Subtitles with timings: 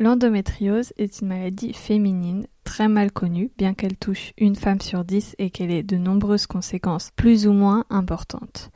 [0.00, 5.36] L'endométriose est une maladie féminine très mal connue, bien qu'elle touche une femme sur dix
[5.38, 8.70] et qu'elle ait de nombreuses conséquences plus ou moins importantes.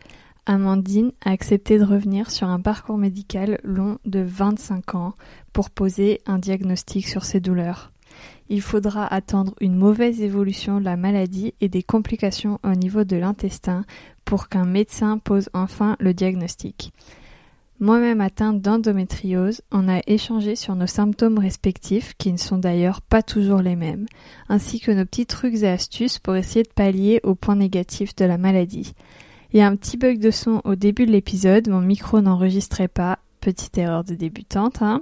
[0.45, 5.15] Amandine a accepté de revenir sur un parcours médical long de 25 ans
[5.55, 7.91] pour poser un diagnostic sur ses douleurs.
[8.51, 13.17] Il faudra attendre une mauvaise évolution de la maladie et des complications au niveau de
[13.17, 13.87] l'intestin
[14.27, 16.93] pour qu'un médecin pose enfin le diagnostic.
[17.81, 23.23] Moi-même atteinte d'endométriose, on a échangé sur nos symptômes respectifs, qui ne sont d'ailleurs pas
[23.23, 24.07] toujours les mêmes,
[24.49, 28.25] ainsi que nos petits trucs et astuces pour essayer de pallier aux points négatifs de
[28.25, 28.95] la maladie.
[29.53, 32.89] Il y a un petit bug de son au début de l'épisode, mon micro n'enregistrait
[32.89, 35.01] pas, petite erreur de débutante, hein.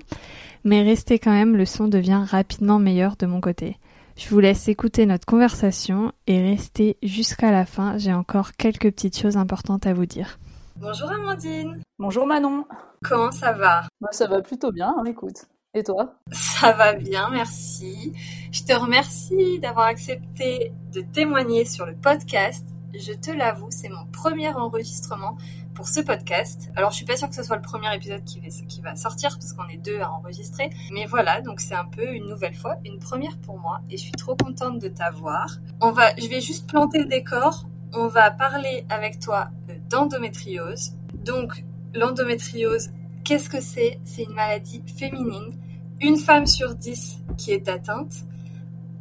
[0.65, 3.77] mais restez quand même, le son devient rapidement meilleur de mon côté.
[4.17, 9.19] Je vous laisse écouter notre conversation et rester jusqu'à la fin, j'ai encore quelques petites
[9.19, 10.39] choses importantes à vous dire.
[10.77, 11.81] Bonjour Amandine.
[11.98, 12.65] Bonjour Manon.
[13.05, 13.83] Comment ça va?
[14.01, 15.47] Bah, Ça va plutôt bien, hein, écoute.
[15.75, 16.15] Et toi?
[16.33, 18.12] Ça va bien, merci.
[18.51, 22.66] Je te remercie d'avoir accepté de témoigner sur le podcast.
[22.94, 25.38] Je te l'avoue, c'est mon premier enregistrement
[25.75, 26.71] pour ce podcast.
[26.77, 28.94] Alors, je suis pas sûre que ce soit le premier épisode qui va, qui va
[28.97, 30.69] sortir parce qu'on est deux à enregistrer.
[30.93, 34.03] Mais voilà, donc c'est un peu une nouvelle fois, une première pour moi et je
[34.03, 35.47] suis trop contente de t'avoir.
[35.81, 37.65] On va, je vais juste planter le décor.
[37.94, 39.50] On va parler avec toi
[39.91, 40.94] d'endométriose.
[41.14, 41.64] Donc,
[41.94, 42.91] l'endométriose,
[43.25, 44.00] qu'est-ce que c'est?
[44.04, 45.58] C'est une maladie féminine.
[46.00, 48.25] Une femme sur dix qui est atteinte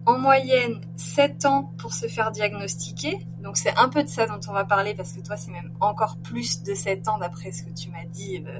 [0.05, 3.19] en moyenne 7 ans pour se faire diagnostiquer.
[3.41, 5.71] Donc c'est un peu de ça dont on va parler parce que toi c'est même
[5.79, 8.59] encore plus de 7 ans d'après ce que tu m'as dit euh,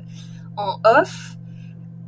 [0.57, 1.37] en off.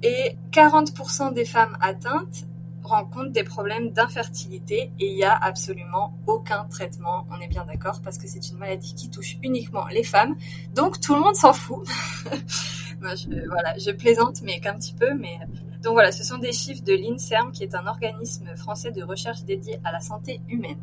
[0.02, 2.46] Et 40% des femmes atteintes
[2.84, 8.02] rencontrent des problèmes d'infertilité et il n'y a absolument aucun traitement, on est bien d'accord,
[8.04, 10.36] parce que c'est une maladie qui touche uniquement les femmes.
[10.76, 11.88] Donc tout le monde s'en fout.
[13.02, 15.40] Moi, je, voilà, je plaisante mais qu'un petit peu, mais
[15.84, 19.44] donc voilà, ce sont des chiffres de l'INSERM, qui est un organisme français de recherche
[19.44, 20.80] dédié à la santé humaine.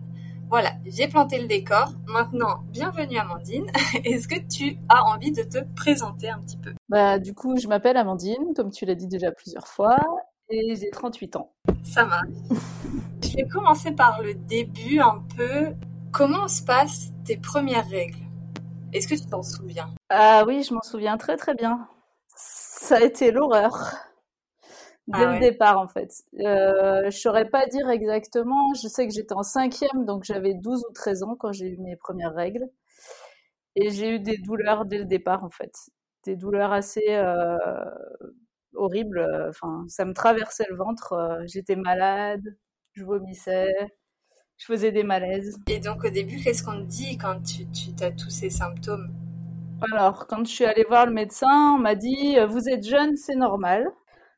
[0.51, 1.93] Voilà, j'ai planté le décor.
[2.09, 3.67] Maintenant, bienvenue Amandine.
[4.05, 6.73] Est-ce que tu as envie de te présenter un petit peu?
[6.89, 9.97] Bah du coup, je m'appelle Amandine, comme tu l'as dit déjà plusieurs fois,
[10.51, 11.53] j'ai 38 ans.
[11.83, 12.29] Ça marche.
[13.23, 15.75] je vais commencer par le début un peu.
[16.13, 18.19] Comment se passent tes premières règles?
[18.93, 19.95] Est-ce que tu t'en souviens?
[20.09, 21.87] Ah oui, je m'en souviens très très bien.
[22.37, 23.95] Ça a été l'horreur
[25.07, 26.13] dès ah le départ en fait.
[26.41, 28.75] Euh, je saurais pas dire exactement.
[28.75, 31.77] Je sais que j'étais en cinquième, donc j'avais 12 ou 13 ans quand j'ai eu
[31.79, 32.69] mes premières règles.
[33.77, 35.73] Et j'ai eu des douleurs dès le départ en fait.
[36.25, 37.57] Des douleurs assez euh,
[38.75, 39.47] horribles.
[39.49, 41.13] Enfin, ça me traversait le ventre.
[41.13, 42.43] Euh, j'étais malade,
[42.93, 43.73] je vomissais,
[44.59, 45.59] je faisais des malaises.
[45.69, 49.13] Et donc au début, qu'est-ce qu'on te dit quand tu, tu as tous ces symptômes?
[49.93, 53.37] Alors, quand je suis allée voir le médecin, on m'a dit Vous êtes jeune, c'est
[53.37, 53.91] normal.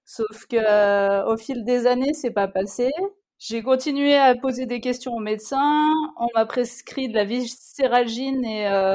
[0.04, 2.91] Sauf que euh, au fil des années, c'est pas passé.
[3.38, 5.91] J'ai continué à poser des questions au médecin.
[6.16, 8.94] On m'a prescrit de la viscéralgine et, euh,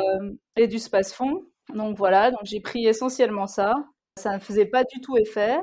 [0.56, 1.46] et du spasfon.
[1.74, 3.76] Donc voilà, donc j'ai pris essentiellement ça.
[4.18, 5.58] Ça ne faisait pas du tout effet.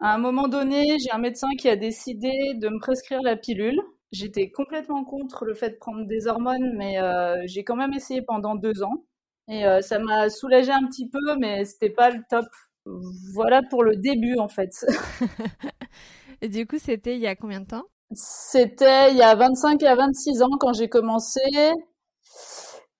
[0.00, 3.80] À un moment donné, j'ai un médecin qui a décidé de me prescrire la pilule.
[4.12, 8.22] J'étais complètement contre le fait de prendre des hormones, mais euh, j'ai quand même essayé
[8.22, 9.04] pendant deux ans.
[9.48, 12.46] Et euh, ça m'a soulagé un petit peu, mais c'était pas le top
[13.34, 14.70] voilà pour le début en fait.
[16.42, 17.84] Et du coup, c'était il y a combien de temps?
[18.12, 21.40] C'était il y a 25 à 26 ans quand j'ai commencé.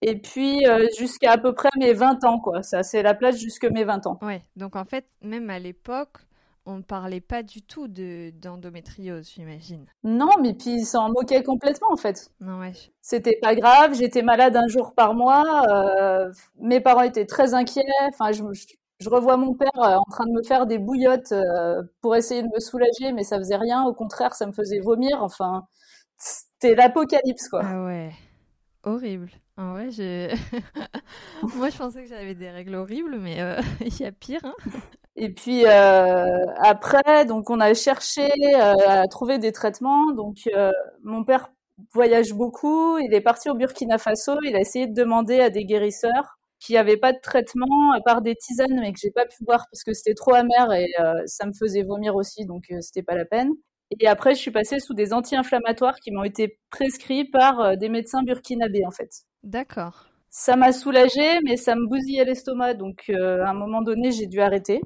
[0.02, 2.62] Et puis euh, jusqu'à à peu près mes 20 ans, quoi.
[2.62, 4.18] Ça, c'est la place jusque mes 20 ans.
[4.22, 6.18] Ouais, donc en fait, même à l'époque,
[6.66, 9.86] on ne parlait pas du tout de, d'endométriose, j'imagine.
[10.04, 12.30] Non, mais puis ils s'en moquaient complètement, en fait.
[12.40, 12.72] Non, ouais.
[13.00, 15.62] C'était pas grave, j'étais malade un jour par mois.
[15.68, 16.30] Euh,
[16.60, 17.82] mes parents étaient très inquiets.
[18.08, 18.42] Enfin, je,
[19.00, 22.42] je revois mon père euh, en train de me faire des bouillottes euh, pour essayer
[22.42, 23.84] de me soulager, mais ça faisait rien.
[23.84, 25.22] Au contraire, ça me faisait vomir.
[25.22, 25.66] Enfin,
[26.18, 27.62] c'était l'apocalypse, quoi.
[27.64, 28.10] Ah ouais,
[28.84, 29.30] horrible.
[29.56, 30.34] En vrai, je...
[31.56, 34.40] moi je pensais que j'avais des règles horribles, mais euh, il y a pire.
[34.44, 34.54] Hein
[35.16, 40.12] et puis euh, après, donc on a cherché euh, à trouver des traitements.
[40.14, 40.72] Donc euh,
[41.02, 41.50] mon père
[41.92, 45.64] voyage beaucoup, il est parti au Burkina Faso, il a essayé de demander à des
[45.64, 49.44] guérisseurs qui n'avaient pas de traitement à part des tisanes, mais que j'ai pas pu
[49.44, 50.88] boire parce que c'était trop amer et
[51.26, 53.50] ça me faisait vomir aussi, donc c'était pas la peine.
[53.98, 58.22] Et après, je suis passée sous des anti-inflammatoires qui m'ont été prescrits par des médecins
[58.22, 59.10] burkinabés en fait.
[59.42, 60.10] D'accord.
[60.32, 64.28] Ça m'a soulagée, mais ça me bousillait l'estomac, donc euh, à un moment donné, j'ai
[64.28, 64.80] dû arrêter.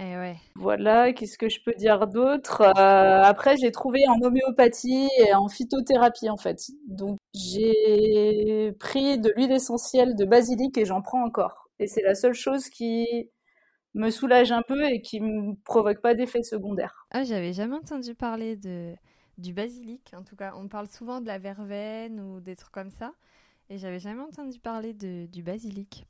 [0.00, 0.36] Eh ouais.
[0.56, 5.48] Voilà, qu'est-ce que je peux dire d'autre euh, Après, j'ai trouvé en homéopathie et en
[5.48, 6.56] phytothérapie, en fait.
[6.88, 11.68] Donc, j'ai pris de l'huile essentielle de basilic et j'en prends encore.
[11.78, 13.28] Et c'est la seule chose qui
[13.96, 17.06] me soulage un peu et qui me provoque pas d'effet secondaire.
[17.10, 18.94] Ah, j'avais jamais entendu parler de
[19.38, 20.12] du basilic.
[20.16, 23.12] En tout cas, on parle souvent de la verveine ou des trucs comme ça.
[23.68, 26.06] Et j'avais jamais entendu parler de, du basilic.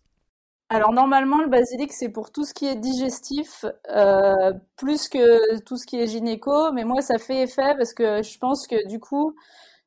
[0.69, 5.77] Alors normalement, le basilic, c'est pour tout ce qui est digestif, euh, plus que tout
[5.77, 6.73] ce qui est gynéco.
[6.73, 9.35] Mais moi, ça fait effet parce que je pense que du coup,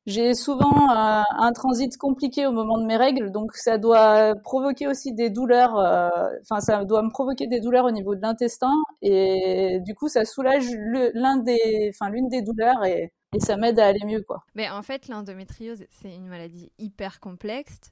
[0.10, 4.88] j'ai souvent euh, un transit compliqué au moment de mes règles, donc ça doit provoquer
[4.88, 5.78] aussi des douleurs.
[5.78, 6.10] Euh,
[6.42, 10.26] enfin, ça doit me provoquer des douleurs au niveau de l'intestin, et du coup, ça
[10.26, 14.44] soulage des, l'une des douleurs et ça m'aide à aller mieux quoi.
[14.56, 17.92] Mais en fait, l'endométriose, c'est une maladie hyper complexe,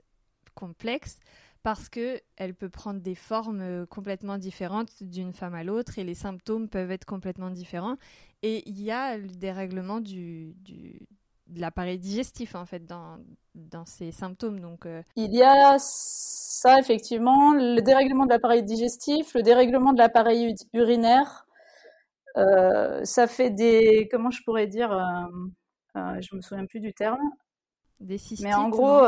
[0.55, 1.19] complexe
[1.61, 6.03] parce que elle peut prendre des formes euh, complètement différentes d'une femme à l'autre et
[6.03, 7.97] les symptômes peuvent être complètement différents
[8.41, 10.55] et il y a le dérèglement du
[11.47, 13.17] de l'appareil digestif en fait dans,
[13.55, 19.33] dans ces symptômes donc euh, il y a ça effectivement le dérèglement de l'appareil digestif
[19.33, 21.47] le dérèglement de l'appareil urinaire
[22.37, 26.93] euh, ça fait des, comment je pourrais dire, euh, euh, je me souviens plus du
[26.93, 27.21] terme.
[27.99, 29.01] Des cystites, Mais en gros,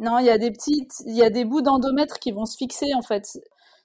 [0.00, 2.56] non, il y a des petites, il y a des bouts d'endomètre qui vont se
[2.56, 3.24] fixer en fait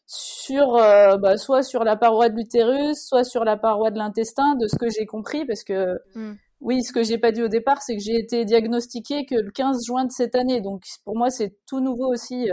[0.07, 4.67] sur, bah, soit sur la paroi de l'utérus, soit sur la paroi de l'intestin, de
[4.67, 6.33] ce que j'ai compris, parce que hmm.
[6.61, 9.51] Oui, ce que j'ai pas dit au départ, c'est que j'ai été diagnostiquée que le
[9.51, 12.49] 15 juin de cette année, donc pour moi c'est tout nouveau aussi.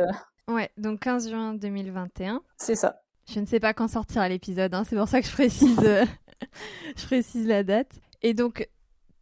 [0.49, 2.43] Ouais, donc 15 juin 2021.
[2.57, 3.03] C'est ça.
[3.31, 6.07] Je ne sais pas quand sortira l'épisode, hein, c'est pour ça que je précise, euh,
[6.97, 8.01] je précise la date.
[8.23, 8.67] Et donc,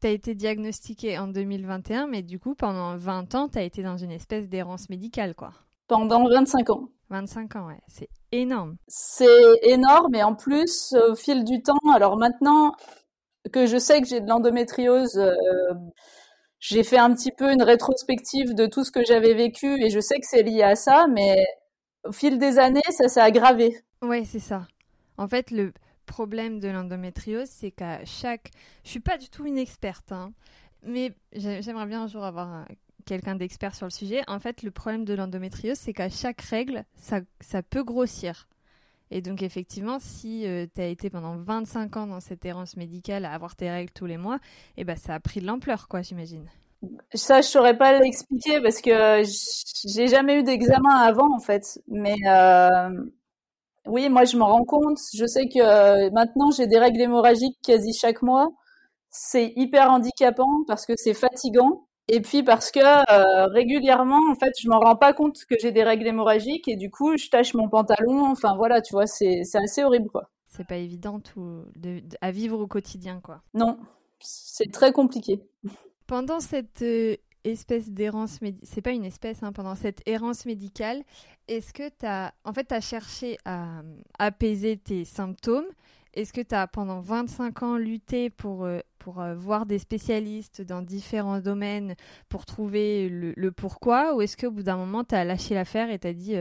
[0.01, 3.83] tu as été diagnostiqué en 2021, mais du coup, pendant 20 ans, tu as été
[3.83, 5.51] dans une espèce d'errance médicale, quoi.
[5.89, 6.89] Pendant 25 ans.
[7.11, 8.77] 25 ans, ouais, c'est énorme.
[8.87, 9.27] C'est
[9.63, 12.75] énorme, et en plus, au fil du temps, alors maintenant
[13.53, 15.35] que je sais que j'ai de l'endométriose, euh,
[16.59, 20.01] j'ai fait un petit peu une rétrospective de tout ce que j'avais vécu, et je
[20.01, 21.45] sais que c'est lié à ça, mais
[22.05, 23.77] au fil des années, ça s'est aggravé.
[24.03, 24.67] Ouais, c'est ça.
[25.19, 25.73] En fait, le
[26.07, 28.51] problème de l'endométriose, c'est qu'à chaque...
[28.85, 30.33] Je suis pas du tout une experte, hein,
[30.83, 32.65] mais j'aimerais bien un jour avoir
[33.07, 34.23] quelqu'un d'expert sur le sujet.
[34.27, 38.49] En fait, le problème de l'endométriose, c'est qu'à chaque règle, ça, ça, peut grossir.
[39.11, 43.25] Et donc, effectivement, si euh, tu as été pendant 25 ans dans cette errance médicale
[43.25, 44.39] à avoir tes règles tous les mois,
[44.77, 46.49] eh ben, ça a pris de l'ampleur, quoi, j'imagine.
[47.15, 49.23] Ça, je saurais pas l'expliquer parce que
[49.87, 51.81] j'ai jamais eu d'examen avant, en fait.
[51.89, 52.91] Mais euh,
[53.87, 54.99] oui, moi je m'en rends compte.
[55.15, 58.49] Je sais que euh, maintenant j'ai des règles hémorragiques quasi chaque mois.
[59.11, 61.86] C'est hyper handicapant parce que c'est fatigant.
[62.09, 65.73] Et puis parce que euh, régulièrement, en fait, je m'en rends pas compte que j'ai
[65.73, 68.27] des règles hémorragiques et du coup, je tâche mon pantalon.
[68.27, 70.31] Enfin voilà, tu vois, c'est assez horrible quoi.
[70.47, 71.65] C'est pas évident tout
[72.21, 73.43] à vivre au quotidien quoi.
[73.55, 73.79] Non,
[74.21, 75.43] c'est très compliqué.
[76.07, 81.03] Pendant cette euh, espèce d'errance, c'est pas une espèce, hein, pendant cette errance médicale,
[81.49, 83.83] est-ce que tu as, en fait, as cherché à
[84.19, 85.67] apaiser tes symptômes
[86.17, 90.63] Est-ce que tu as, pendant 25 ans, lutté pour, euh, pour euh, voir des spécialistes
[90.63, 91.95] dans différents domaines
[92.29, 95.99] pour trouver le, pourquoi Ou est-ce qu'au bout d'un moment, tu as lâché l'affaire et
[95.99, 96.37] tu as dit,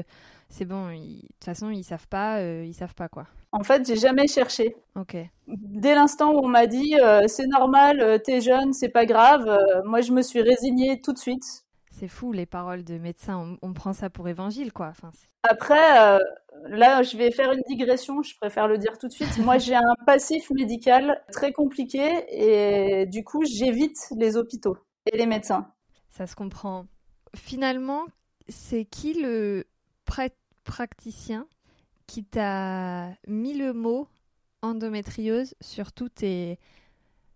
[0.49, 3.27] c'est bon, de toute façon, ils savent pas, ils savent pas quoi?
[3.55, 4.75] En fait, j'ai jamais cherché.
[4.97, 5.15] Ok.
[5.47, 9.47] Dès l'instant où on m'a dit euh, c'est normal, euh, t'es jeune, c'est pas grave,
[9.47, 11.64] euh, moi je me suis résignée tout de suite.
[11.97, 14.87] C'est fou les paroles de médecins, on, prend ça pour évangile quoi.
[14.87, 15.11] Enfin,
[15.43, 16.19] Après,
[16.65, 19.37] là je vais faire une digression, je préfère le dire tout de suite.
[19.37, 24.77] moi j'ai un passif médical très compliqué et du coup j'évite les hôpitaux
[25.09, 25.71] et les médecins.
[26.09, 26.85] Ça se comprend.
[27.33, 28.03] Finalement,
[28.49, 29.65] c'est qui le
[30.65, 31.47] praticien
[32.07, 34.09] qui t'a mis le mot
[34.61, 36.59] endométriose sur tous tes,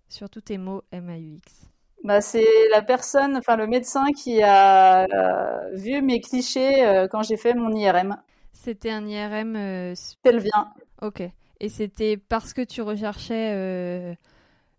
[0.09, 1.68] sur tous tes mots MAUX
[2.03, 7.23] bah, c'est la personne, enfin le médecin qui a euh, vu mes clichés euh, quand
[7.23, 8.17] j'ai fait mon IRM.
[8.53, 10.69] C'était un IRM euh, pelvien.
[11.01, 11.21] Ok.
[11.59, 14.17] Et c'était parce que tu recherchais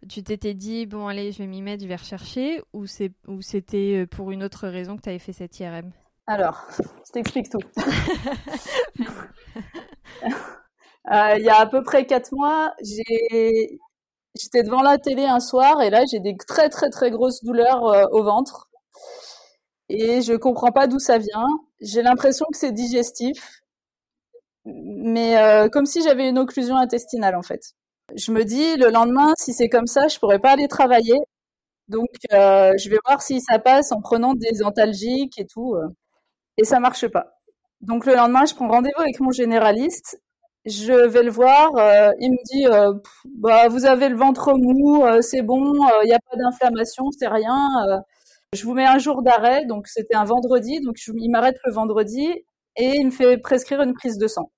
[0.09, 4.31] Tu t'étais dit, bon, allez, je vais m'y mettre, je vais rechercher, ou c'était pour
[4.31, 5.91] une autre raison que tu avais fait cette IRM
[6.27, 6.67] Alors,
[7.07, 7.61] je t'explique tout.
[11.11, 12.73] Euh, il y a à peu près quatre mois,
[14.41, 17.85] j'étais devant la télé un soir et là, j'ai des très très très grosses douleurs
[17.87, 18.69] euh, au ventre.
[19.89, 21.47] Et je comprends pas d'où ça vient.
[21.81, 23.63] J'ai l'impression que c'est digestif,
[24.65, 27.75] mais euh, comme si j'avais une occlusion intestinale en fait.
[28.17, 31.19] Je me dis le lendemain, si c'est comme ça, je pourrais pas aller travailler.
[31.89, 35.77] Donc je vais voir si ça passe en prenant des antalgiques et tout.
[36.57, 37.41] et ça marche pas.
[37.81, 40.21] Donc le lendemain, je prends rendez-vous avec mon généraliste
[40.67, 41.77] je vais le voir.
[41.77, 42.93] Euh, il me dit, euh,
[43.37, 47.29] bah, vous avez le ventre mou, euh, c'est bon, il n'y a pas d'inflammation, c'est
[47.29, 47.69] rien.
[48.53, 52.29] je vous mets un jour d'arrêt, donc c'était un vendredi, donc il m'arrête le vendredi
[52.77, 54.51] et il me fait prescrire une prise de sang.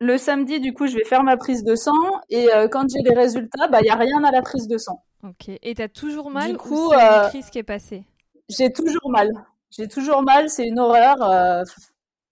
[0.00, 1.92] Le samedi, du coup, je vais faire ma prise de sang
[2.28, 5.02] et quand j'ai les résultats, bah il y a rien à la prise de sang.
[5.22, 5.50] Ok.
[5.62, 8.02] Et t'as toujours mal du coup, c'est une crise qui est passée?
[8.48, 9.30] J'ai toujours mal.
[9.70, 10.50] J'ai toujours mal.
[10.50, 11.64] C'est une horreur.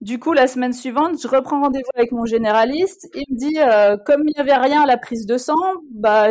[0.01, 3.07] Du coup, la semaine suivante, je reprends rendez-vous avec mon généraliste.
[3.13, 5.53] Il me dit, euh, comme il n'y avait rien à la prise de sang,
[5.91, 6.27] bah,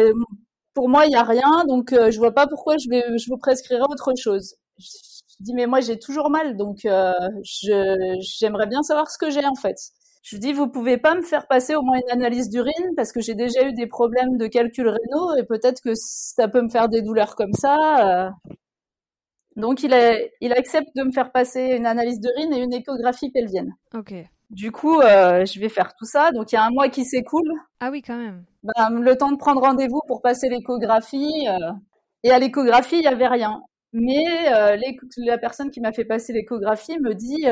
[0.74, 3.30] pour moi, il n'y a rien, donc euh, je vois pas pourquoi je vais, je
[3.30, 4.56] vous prescrirai autre chose.
[4.78, 4.86] Je,
[5.38, 7.12] dis, mais moi, j'ai toujours mal, donc euh,
[7.42, 9.76] j'aimerais bien savoir ce que j'ai en fait.
[10.22, 13.20] Je dis, vous pouvez pas me faire passer au moins une analyse d'urine parce que
[13.20, 16.88] j'ai déjà eu des problèmes de calcul rénaux et peut-être que ça peut me faire
[16.88, 18.32] des douleurs comme ça.
[19.60, 19.94] Donc il,
[20.40, 23.74] il accepte de me faire passer une analyse d'urine et une échographie pelvienne.
[23.94, 24.14] Ok.
[24.50, 26.32] Du coup, euh, je vais faire tout ça.
[26.32, 27.52] Donc il y a un mois qui s'écoule.
[27.78, 28.44] Ah oui, quand même.
[28.64, 31.46] Ben, le temps de prendre rendez-vous pour passer l'échographie.
[31.48, 31.72] Euh,
[32.24, 33.62] et à l'échographie, il n'y avait rien.
[33.92, 34.76] Mais euh,
[35.18, 37.46] la personne qui m'a fait passer l'échographie me dit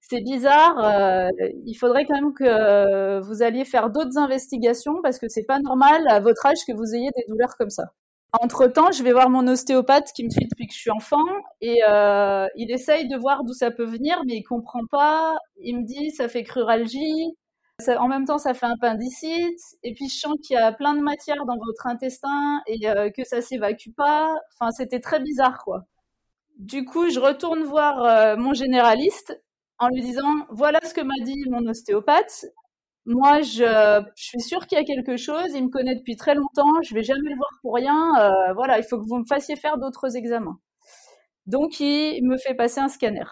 [0.00, 1.30] c'est bizarre,
[1.64, 6.06] il faudrait quand même que vous alliez faire d'autres investigations parce que c'est pas normal
[6.08, 7.84] à votre âge que vous ayez des douleurs comme ça.
[8.32, 11.24] Entre-temps, je vais voir mon ostéopathe qui me suit depuis que je suis enfant
[11.60, 15.36] et euh, il essaye de voir d'où ça peut venir, mais il comprend pas.
[15.58, 17.34] Il me dit ça fait cruralgie,
[17.88, 21.00] en même temps ça fait appendicite, et puis je sens qu'il y a plein de
[21.00, 24.28] matière dans votre intestin et euh, que ça s'évacue pas.
[24.54, 25.84] Enfin, c'était très bizarre quoi.
[26.58, 29.40] Du coup, je retourne voir euh, mon généraliste
[29.78, 32.46] en lui disant voilà ce que m'a dit mon ostéopathe
[33.06, 35.52] moi, je, suis sûre qu'il y a quelque chose.
[35.54, 36.82] Il me connaît depuis très longtemps.
[36.82, 38.12] Je vais jamais le voir pour rien.
[38.20, 40.58] Euh, voilà, il faut que vous me fassiez faire d'autres examens.
[41.46, 43.24] Donc, il me fait passer un scanner.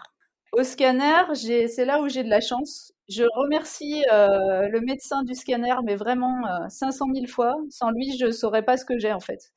[0.53, 1.23] Au scanner,
[1.67, 2.93] c'est là où j'ai de la chance.
[3.09, 7.55] Je remercie euh, le médecin du scanner, mais vraiment 500 euh, 000 fois.
[7.69, 9.51] Sans lui, je saurais pas ce que j'ai en fait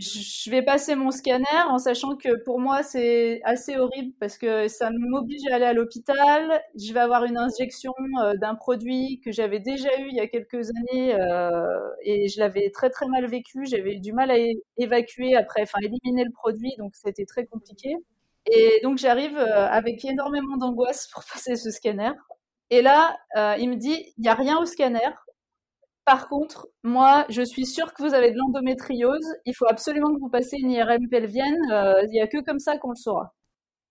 [0.00, 4.68] je vais passer mon scanner en sachant que pour moi c'est assez horrible parce que
[4.68, 6.62] ça m'oblige à aller à l'hôpital.
[6.76, 10.28] Je vais avoir une injection euh, d'un produit que j'avais déjà eu il y a
[10.28, 13.66] quelques années euh, et je l'avais très très mal vécu.
[13.66, 14.36] J'avais eu du mal à
[14.76, 17.96] évacuer après, enfin éliminer le produit, donc c'était très compliqué.
[18.52, 22.12] Et donc j'arrive euh, avec énormément d'angoisse pour passer ce scanner.
[22.70, 23.16] Et là,
[23.58, 25.10] il me dit, il n'y a rien au scanner,
[26.08, 29.28] par contre, moi, je suis sûre que vous avez de l'endométriose.
[29.44, 31.70] Il faut absolument que vous passiez une IRM pelvienne.
[31.70, 33.34] Euh, il n'y a que comme ça qu'on le saura.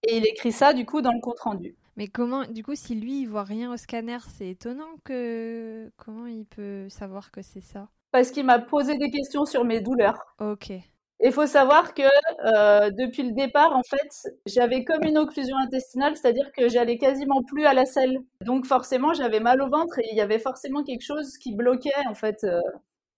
[0.01, 1.75] Et il écrit ça, du coup, dans le compte rendu.
[1.95, 5.91] Mais comment, du coup, si lui, il voit rien au scanner, c'est étonnant que.
[5.95, 7.87] Comment il peut savoir que c'est ça?
[8.11, 10.35] Parce qu'il m'a posé des questions sur mes douleurs.
[10.39, 10.71] Ok.
[11.19, 12.03] Il faut savoir que
[12.45, 17.41] euh, depuis le départ, en fait, j'avais comme une occlusion intestinale, c'est-à-dire que j'allais quasiment
[17.43, 18.19] plus à la selle.
[18.41, 21.89] Donc forcément, j'avais mal au ventre et il y avait forcément quelque chose qui bloquait,
[22.07, 22.43] en fait.
[22.43, 22.61] Euh.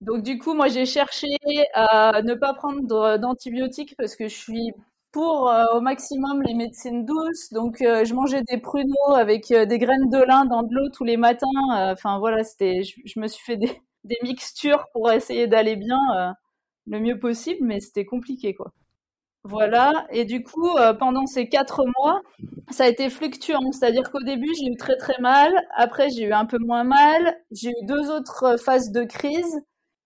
[0.00, 1.26] Donc du coup, moi, j'ai cherché
[1.74, 4.72] à ne pas prendre d'antibiotiques parce que je suis
[5.12, 7.52] pour euh, au maximum les médecines douces.
[7.52, 11.18] Donc je mangeais des pruneaux avec des graines de lin dans de l'eau tous les
[11.18, 11.46] matins.
[11.92, 16.34] Enfin voilà, c'était, je, me suis fait des, des mixtures pour essayer d'aller bien
[16.90, 18.72] le mieux possible, mais c'était compliqué, quoi.
[19.44, 20.06] Voilà.
[20.10, 22.20] Et du coup, euh, pendant ces quatre mois,
[22.70, 23.72] ça a été fluctuant.
[23.72, 25.52] C'est-à-dire qu'au début, j'ai eu très très mal.
[25.76, 27.36] Après, j'ai eu un peu moins mal.
[27.50, 29.62] J'ai eu deux autres phases de crise.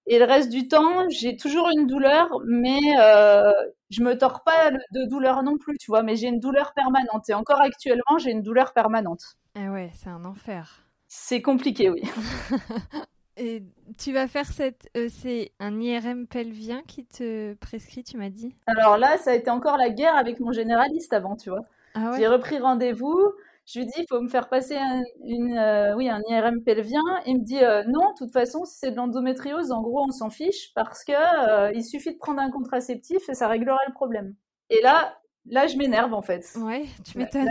[0.07, 3.51] Et le reste du temps, j'ai toujours une douleur, mais euh,
[3.89, 6.03] je me tords pas de douleur non plus, tu vois.
[6.03, 7.29] Mais j'ai une douleur permanente.
[7.31, 9.23] Et encore actuellement, j'ai une douleur permanente.
[9.57, 10.85] Ah ouais, c'est un enfer.
[11.09, 12.03] C'est compliqué, oui.
[13.37, 13.65] Et
[13.99, 14.89] tu vas faire cette.
[14.97, 18.55] Euh, c'est un IRM pelvien qui te prescrit, tu m'as dit?
[18.67, 21.65] Alors là, ça a été encore la guerre avec mon généraliste avant, tu vois.
[21.95, 23.19] Ah J'ai repris rendez-vous.
[23.67, 27.01] Je lui dis, il faut me faire passer un, une, euh, oui, un IRM pelvien.
[27.27, 30.13] Il me dit, euh, non, de toute façon, si c'est de l'endométriose, en gros, on
[30.13, 34.35] s'en fiche parce que il suffit de prendre un contraceptif et ça réglera le problème.
[34.71, 36.47] Et là, là, je m'énerve en fait.
[36.57, 37.49] Ouais, tu m'étonnes.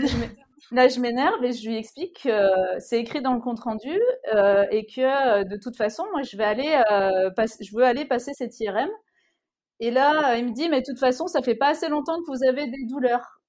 [0.71, 3.99] Là, je m'énerve et je lui explique que c'est écrit dans le compte rendu
[4.33, 7.29] euh, et que de toute façon, moi, je vais aller, euh,
[7.61, 8.89] je veux aller passer cette IRM.
[9.79, 12.31] Et là, il me dit, mais de toute façon, ça fait pas assez longtemps que
[12.31, 13.41] vous avez des douleurs.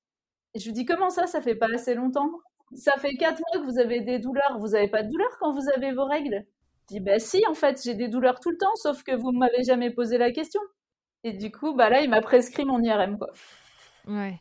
[0.54, 2.30] Je lui dis, comment ça, ça fait pas assez longtemps?
[2.74, 4.58] Ça fait quatre mois que vous avez des douleurs.
[4.58, 6.44] Vous avez pas de douleurs quand vous avez vos règles?
[6.90, 9.32] Je dis, bah si, en fait, j'ai des douleurs tout le temps, sauf que vous
[9.32, 10.60] m'avez jamais posé la question.
[11.22, 13.32] Et du coup, bah là, il m'a prescrit mon IRM, quoi.
[14.06, 14.38] Ouais.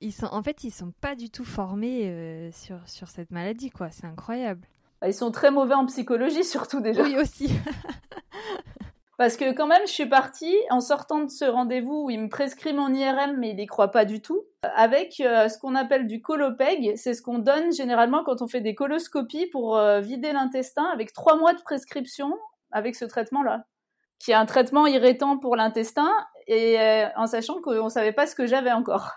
[0.00, 3.70] Ils sont, en fait, ils sont pas du tout formés euh, sur, sur cette maladie,
[3.70, 3.90] quoi.
[3.90, 4.66] C'est incroyable.
[5.00, 7.02] Bah, ils sont très mauvais en psychologie, surtout déjà.
[7.02, 7.50] Oui, aussi.
[9.18, 12.28] Parce que quand même, je suis partie en sortant de ce rendez-vous où il me
[12.28, 16.06] prescrit mon IRM, mais il y croit pas du tout, avec euh, ce qu'on appelle
[16.06, 16.94] du colopeg.
[16.96, 21.14] C'est ce qu'on donne généralement quand on fait des coloscopies pour euh, vider l'intestin, avec
[21.14, 22.36] trois mois de prescription
[22.72, 23.64] avec ce traitement-là,
[24.18, 26.10] qui est un traitement irritant pour l'intestin,
[26.46, 29.12] et euh, en sachant qu'on savait pas ce que j'avais encore.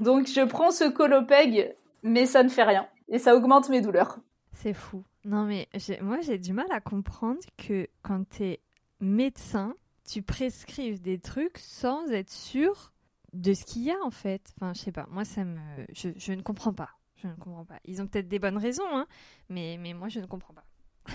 [0.00, 4.18] Donc je prends ce colopeg, mais ça ne fait rien, et ça augmente mes douleurs.
[4.52, 5.04] C'est fou.
[5.24, 5.68] Non mais
[6.02, 8.60] moi j'ai du mal à comprendre que quand tu es
[9.00, 9.74] médecin,
[10.08, 12.92] tu prescrives des trucs sans être sûr
[13.32, 14.52] de ce qu'il y a en fait.
[14.56, 15.06] Enfin, je sais pas.
[15.10, 15.58] Moi, ça me,
[15.92, 16.90] je, ne comprends pas.
[17.16, 17.80] Je ne comprends pas.
[17.84, 19.06] Ils ont peut-être des bonnes raisons, hein,
[19.48, 20.64] mais mais moi, je ne comprends pas.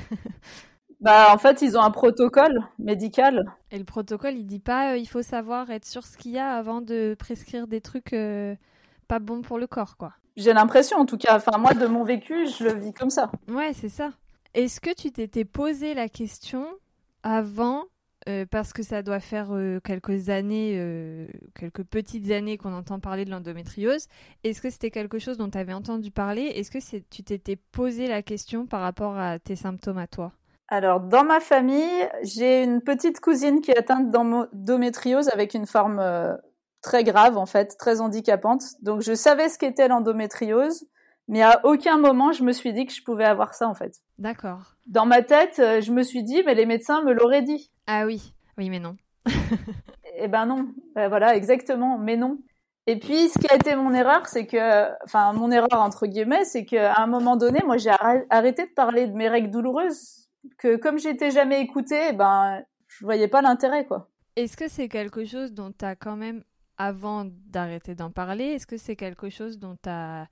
[1.02, 3.46] bah, en fait, ils ont un protocole médical.
[3.72, 6.40] Et le protocole, il dit pas, euh, il faut savoir être sûr ce qu'il y
[6.40, 8.56] a avant de prescrire des trucs euh,
[9.08, 10.14] pas bons pour le corps, quoi.
[10.36, 11.38] J'ai l'impression, en tout cas.
[11.38, 13.32] Enfin, moi, de mon vécu, je le vis comme ça.
[13.50, 14.12] Ouais, c'est ça.
[14.54, 16.66] Est-ce que tu t'étais posé la question
[17.24, 17.84] avant,
[18.28, 19.50] euh, parce que ça doit faire
[19.84, 24.08] quelques années, quelques petites années qu'on entend parler de l'endométriose,
[24.44, 26.44] est-ce que c'était quelque chose dont tu avais entendu parler?
[26.44, 30.32] Est-ce que tu t'étais posé la question par rapport à tes symptômes à toi?
[30.70, 36.02] Alors, dans ma famille, j'ai une petite cousine qui est atteinte d'endométriose avec une forme
[36.82, 38.64] très grave, en fait, très handicapante.
[38.82, 40.86] Donc, je savais ce qu'était l'endométriose.
[41.28, 44.02] Mais à aucun moment, je me suis dit que je pouvais avoir ça, en fait.
[44.18, 44.76] D'accord.
[44.88, 47.70] Dans ma tête, euh, je me suis dit, mais les médecins me l'auraient dit.
[47.86, 48.98] Ah oui, oui, mais non.
[50.18, 50.70] eh ben non.
[50.96, 52.40] Ben voilà, exactement, mais non.
[52.88, 56.46] Et puis, ce qui a été mon erreur, c'est que, enfin, mon erreur entre guillemets,
[56.46, 57.92] c'est qu'à un moment donné, moi, j'ai
[58.32, 63.28] arrêté de parler de mes règles douloureuses, que comme j'étais jamais écoutée, ben, je voyais
[63.28, 64.10] pas l'intérêt, quoi.
[64.36, 66.44] Est-ce que c'est quelque chose dont tu as quand même,
[66.78, 70.28] avant d'arrêter d'en parler, est-ce que c'est quelque chose dont tu as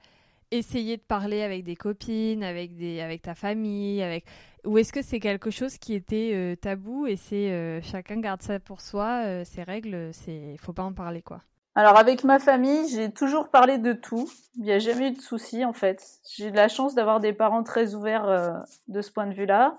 [0.52, 4.26] essayer de parler avec des copines, avec, des, avec ta famille, avec...
[4.66, 8.42] ou est-ce que c'est quelque chose qui était euh, tabou et c'est euh, chacun garde
[8.42, 11.42] ça pour soi, euh, ces règles, c'est faut pas en parler quoi.
[11.76, 14.28] Alors avec ma famille, j'ai toujours parlé de tout.
[14.56, 16.04] Il n'y a jamais eu de soucis en fait.
[16.36, 19.78] J'ai de la chance d'avoir des parents très ouverts de ce point de vue-là.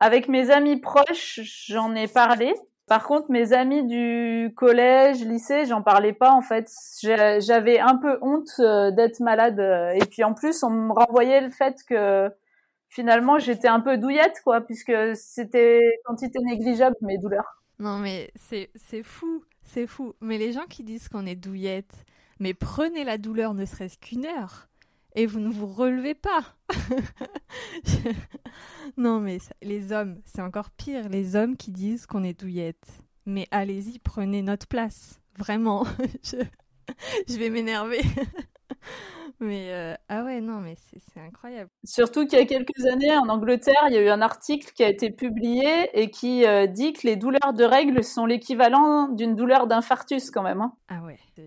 [0.00, 2.54] Avec mes amis proches, j'en ai parlé
[2.88, 6.70] par contre, mes amis du collège, lycée, j'en parlais pas en fait.
[7.02, 9.60] J'avais un peu honte euh, d'être malade.
[9.94, 12.30] Et puis en plus, on me renvoyait le fait que
[12.88, 17.62] finalement j'étais un peu douillette, quoi, puisque c'était quantité négligeable mes douleurs.
[17.78, 18.70] Non, mais c'est
[19.02, 20.14] fou, c'est fou.
[20.22, 22.06] Mais les gens qui disent qu'on est douillette,
[22.40, 24.67] mais prenez la douleur ne serait-ce qu'une heure
[25.18, 26.44] et vous ne vous relevez pas.
[28.96, 32.86] non, mais les hommes, c'est encore pire, les hommes qui disent qu'on est douillette.
[33.26, 35.20] Mais allez-y, prenez notre place.
[35.36, 35.84] Vraiment,
[36.22, 38.00] je, vais m'énerver.
[39.40, 41.68] mais euh, ah ouais, non, mais c'est incroyable.
[41.82, 44.84] Surtout qu'il y a quelques années, en Angleterre, il y a eu un article qui
[44.84, 49.34] a été publié et qui euh, dit que les douleurs de règles sont l'équivalent d'une
[49.34, 50.60] douleur d'infarctus quand même.
[50.60, 50.74] Hein.
[50.88, 50.97] Ah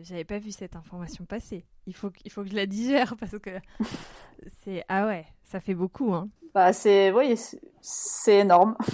[0.02, 1.66] j'avais pas vu cette information passer.
[1.88, 3.52] Il faut, il faut que je la digère parce que
[4.64, 6.30] c'est ah ouais, ça fait beaucoup hein.
[6.54, 7.36] Bah c'est oui,
[7.82, 8.76] c'est énorme.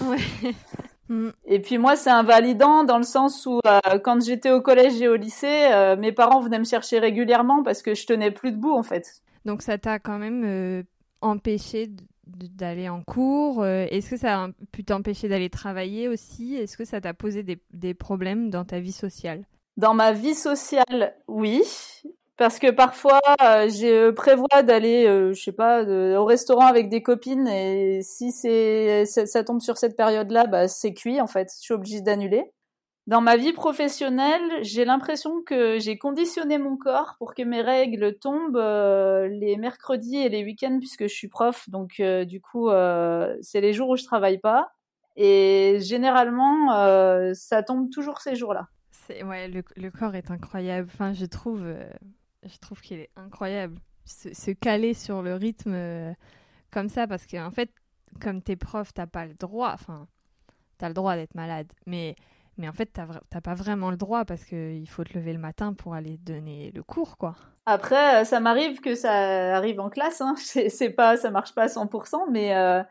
[1.10, 1.30] Mm.
[1.46, 5.08] Et puis moi, c'est invalidant dans le sens où euh, quand j'étais au collège et
[5.08, 8.74] au lycée, euh, mes parents venaient me chercher régulièrement parce que je tenais plus debout
[8.74, 9.24] en fait.
[9.46, 10.84] Donc ça t'a quand même euh,
[11.22, 11.90] empêché
[12.26, 16.56] d'aller en cours Est-ce que ça a pu t'empêcher d'aller travailler aussi?
[16.56, 19.46] Est-ce que ça t'a posé des, des problèmes dans ta vie sociale?
[19.78, 21.62] Dans ma vie sociale, oui.
[22.36, 27.02] Parce que parfois euh, je prévois d'aller euh, je sais pas au restaurant avec des
[27.02, 31.52] copines et si c'est ça, tombe sur cette période-là bah c'est cuit en fait.
[31.56, 32.52] Je suis obligée d'annuler.
[33.08, 38.20] Dans ma vie professionnelle j'ai l'impression que j'ai conditionné mon corps pour que mes règles
[38.20, 41.68] tombent euh, les mercredis et les week-ends puisque je suis prof.
[41.70, 42.70] Donc du coup
[43.42, 44.72] c'est les jours où je travaille pas.
[45.16, 48.68] Et généralement ça tombe toujours ces jours-là
[49.10, 51.64] ouais le, le, corps est incroyable enfin je trouve
[52.48, 53.78] je trouve qu'il est incroyable.
[54.06, 56.14] Se, caler sur le rythme euh,
[56.72, 57.72] comme ça, parce qu'en fait,
[58.22, 60.08] comme t'es prof, t'as pas le droit, enfin,
[60.78, 62.16] t'as le droit d'être malade, mais,
[62.58, 65.74] Mais en fait, t'as pas vraiment le droit parce qu'il faut te lever le matin
[65.74, 67.36] pour aller donner le cours, quoi.
[67.70, 69.12] Après, euh, ça m'arrive que ça
[69.56, 70.22] arrive en classe.
[70.22, 70.36] Hein.
[70.70, 72.82] C'est pas, ça marche pas à 100%, mais euh,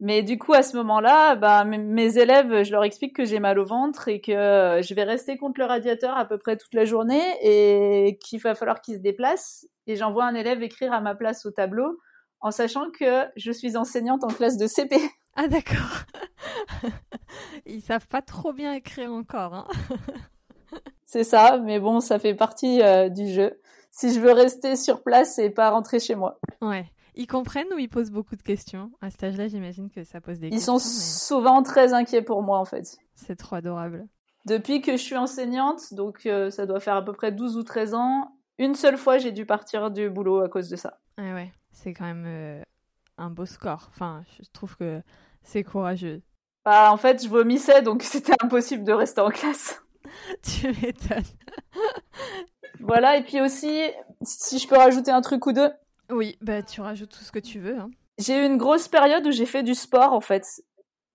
[0.00, 3.58] mais du coup à ce moment-là, bah, mes élèves, je leur explique que j'ai mal
[3.60, 4.32] au ventre et que
[4.82, 8.56] je vais rester contre le radiateur à peu près toute la journée et qu'il va
[8.56, 9.68] falloir qu'ils se déplacent.
[9.86, 11.98] Et j'envoie un élève écrire à ma place au tableau
[12.40, 14.96] en sachant que je suis enseignante en classe de CP.
[15.36, 16.04] Ah d'accord.
[17.74, 19.54] Ils savent pas trop bien écrire encore.
[19.54, 19.68] Hein
[21.04, 23.60] C'est ça, mais bon, ça fait partie euh, du jeu.
[23.90, 26.38] Si je veux rester sur place et pas rentrer chez moi.
[26.62, 26.90] Ouais.
[27.16, 28.90] Ils comprennent ou ils posent beaucoup de questions?
[29.00, 30.76] À cet âge-là, j'imagine que ça pose des ils questions.
[30.76, 32.96] Ils sont souvent très inquiets pour moi, en fait.
[33.14, 34.06] C'est trop adorable.
[34.46, 37.62] Depuis que je suis enseignante, donc euh, ça doit faire à peu près 12 ou
[37.62, 41.00] 13 ans, une seule fois j'ai dû partir du boulot à cause de ça.
[41.16, 42.62] Ah ouais, c'est quand même euh,
[43.16, 43.88] un beau score.
[43.90, 45.00] Enfin, je trouve que
[45.42, 46.22] c'est courageux.
[46.64, 49.80] Bah, en fait, je vomissais, donc c'était impossible de rester en classe.
[50.42, 51.24] tu m'étonnes.
[52.80, 53.80] voilà, et puis aussi,
[54.22, 55.70] si je peux rajouter un truc ou deux.
[56.10, 57.78] Oui, bah tu rajoutes tout ce que tu veux.
[57.78, 57.90] Hein.
[58.18, 60.44] J'ai eu une grosse période où j'ai fait du sport, en fait.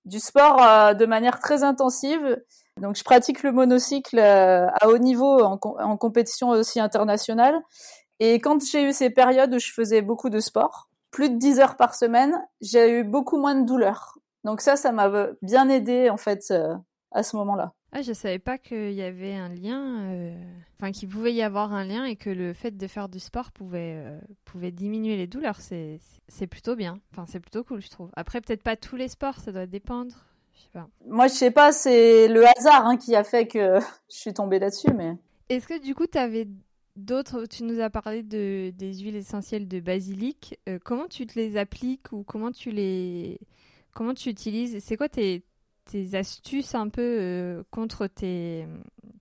[0.05, 2.41] Du sport euh, de manière très intensive.
[2.77, 7.55] Donc, je pratique le monocycle euh, à haut niveau en, en compétition aussi internationale.
[8.19, 11.59] Et quand j'ai eu ces périodes où je faisais beaucoup de sport, plus de 10
[11.59, 14.18] heures par semaine, j'ai eu beaucoup moins de douleurs.
[14.49, 16.73] Donc ça, ça m'a bien aidé en fait euh,
[17.11, 17.71] à ce moment-là.
[17.91, 20.33] Ah, je savais pas qu'il y avait un lien, euh...
[20.79, 23.51] enfin qu'il pouvait y avoir un lien et que le fait de faire du sport
[23.51, 25.59] pouvait euh, pouvait diminuer les douleurs.
[25.59, 26.99] C'est plutôt bien.
[27.11, 28.09] Enfin, c'est plutôt cool, je trouve.
[28.15, 30.15] Après, peut-être pas tous les sports, ça doit dépendre.
[30.55, 30.87] Je sais pas.
[31.05, 33.77] Moi, je sais pas, c'est le hasard hein, qui a fait que
[34.09, 35.15] je suis tombée là-dessus, mais.
[35.49, 36.47] Est-ce que du coup, tu avais
[36.95, 40.59] d'autres, tu nous as parlé de, des huiles essentielles de basilic.
[40.67, 43.39] Euh, comment tu te les appliques ou comment tu les,
[43.99, 45.43] comment tu utilises C'est quoi tes,
[45.83, 48.65] tes astuces un peu euh, contre tes,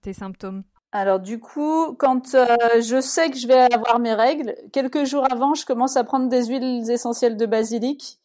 [0.03, 0.63] tes symptômes?
[0.93, 2.47] Alors du coup, quand euh,
[2.81, 6.29] je sais que je vais avoir mes règles, quelques jours avant, je commence à prendre
[6.29, 8.21] des huiles essentielles de basilic.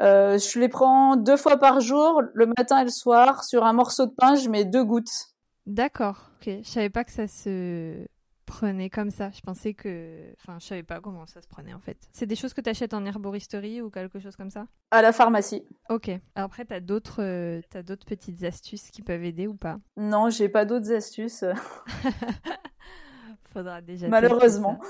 [0.00, 3.44] je les prends deux fois par jour, le matin et le soir.
[3.44, 5.28] Sur un morceau de pain, je mets deux gouttes.
[5.66, 6.32] D'accord.
[6.40, 6.58] Ok.
[6.64, 8.04] Je savais pas que ça se
[8.48, 9.30] prenait comme ça.
[9.30, 10.32] Je pensais que.
[10.40, 11.98] Enfin, je savais pas comment ça se prenait en fait.
[12.12, 14.66] C'est des choses que tu achètes en herboristerie ou quelque chose comme ça?
[14.90, 15.64] À la pharmacie.
[15.90, 16.10] Ok.
[16.34, 19.78] Après, tu as d'autres euh, d'autres petites astuces qui peuvent aider ou pas?
[19.96, 21.44] Non, j'ai pas d'autres astuces.
[23.52, 24.08] Faudra déjà.
[24.08, 24.80] Malheureusement.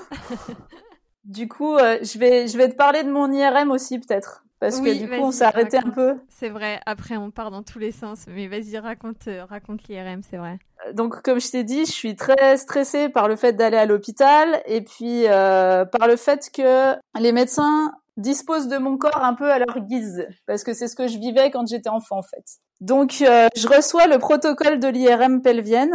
[1.23, 4.45] du coup, euh, je, vais, je vais te parler de mon IRM aussi peut-être.
[4.59, 6.17] Parce que du coup, on s'est arrêté un peu.
[6.27, 8.25] C'est vrai, après on part dans tous les sens.
[8.27, 10.59] Mais vas-y, raconte, euh, raconte l'IRM, c'est vrai.
[10.93, 14.61] Donc, comme je t'ai dit, je suis très stressée par le fait d'aller à l'hôpital
[14.65, 19.51] et puis euh, par le fait que les médecins disposent de mon corps un peu
[19.51, 20.27] à leur guise.
[20.45, 22.43] Parce que c'est ce que je vivais quand j'étais enfant, en fait.
[22.81, 25.93] Donc, euh, je reçois le protocole de l'IRM pelvienne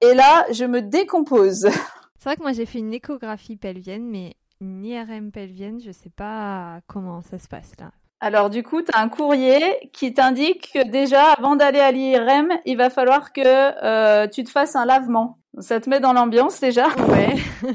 [0.00, 1.68] et là, je me décompose.
[2.18, 6.10] C'est vrai que moi, j'ai fait une échographie pelvienne, mais une IRM pelvienne, je sais
[6.10, 7.90] pas comment ça se passe là.
[8.22, 12.52] Alors du coup, tu as un courrier qui t'indique que déjà, avant d'aller à l'IRM,
[12.64, 15.38] il va falloir que euh, tu te fasses un lavement.
[15.58, 16.86] Ça te met dans l'ambiance déjà.
[17.08, 17.34] Ouais.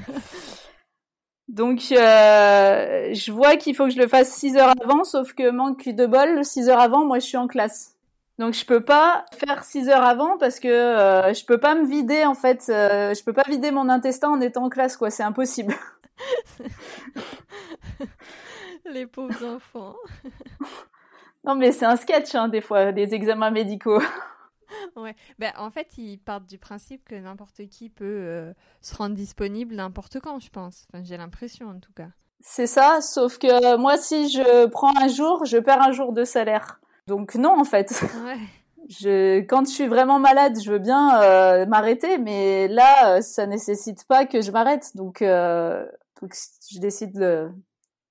[1.49, 5.49] Donc euh, je vois qu'il faut que je le fasse 6 heures avant, sauf que
[5.49, 7.95] manque de bol, 6 heures avant, moi je suis en classe.
[8.39, 11.86] Donc je peux pas faire 6 heures avant parce que euh, je peux pas me
[11.86, 15.10] vider en fait, euh, je peux pas vider mon intestin en étant en classe quoi,
[15.10, 15.75] c'est impossible.
[18.91, 19.95] Les pauvres enfants.
[21.45, 24.02] non, mais c'est un sketch, hein, des fois, les examens médicaux.
[24.95, 25.15] ouais.
[25.39, 29.76] Ben, en fait, ils partent du principe que n'importe qui peut euh, se rendre disponible
[29.76, 30.86] n'importe quand, je pense.
[30.89, 32.10] Enfin, j'ai l'impression, en tout cas.
[32.39, 36.23] C'est ça, sauf que moi, si je prends un jour, je perds un jour de
[36.23, 36.80] salaire.
[37.08, 38.04] Donc non, en fait.
[38.26, 38.38] Ouais.
[38.89, 44.06] Je, quand je suis vraiment malade, je veux bien euh, m'arrêter, mais là, ça nécessite
[44.08, 44.95] pas que je m'arrête.
[44.95, 45.86] Donc, euh,
[46.21, 46.34] donc,
[46.71, 47.52] je décide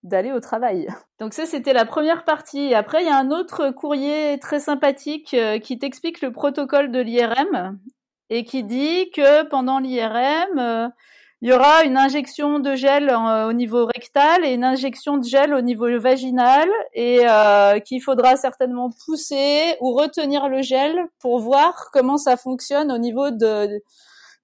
[0.07, 0.89] d'aller au travail.
[1.21, 2.75] Donc ça, c'était la première partie.
[2.75, 7.01] Après, il y a un autre courrier très sympathique euh, qui t'explique le protocole de
[7.01, 7.79] l'IRM
[8.31, 10.89] et qui dit que pendant l'IRM, euh,
[11.43, 15.53] il y aura une injection de gel au niveau rectal et une injection de gel
[15.53, 21.91] au niveau vaginal et euh, qu'il faudra certainement pousser ou retenir le gel pour voir
[21.93, 23.83] comment ça fonctionne au niveau de,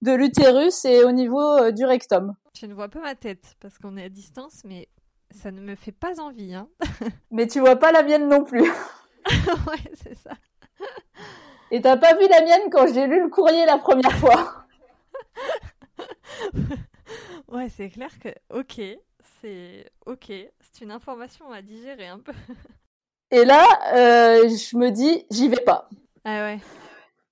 [0.03, 2.35] de l'utérus et au niveau euh, du rectum.
[2.55, 4.87] Je ne vois pas ma tête parce qu'on est à distance, mais
[5.33, 6.53] ça ne me fait pas envie.
[6.53, 6.67] Hein.
[7.31, 8.61] mais tu vois pas la mienne non plus.
[9.27, 10.31] ouais, c'est ça.
[11.71, 14.65] Et t'as pas vu la mienne quand j'ai lu le courrier la première fois?
[17.47, 18.79] ouais, c'est clair que, ok,
[19.41, 22.33] c'est ok, c'est une information à digérer un peu.
[23.31, 23.65] Et là,
[23.95, 25.89] euh, je me dis, j'y vais pas.
[26.25, 26.59] Ah ouais.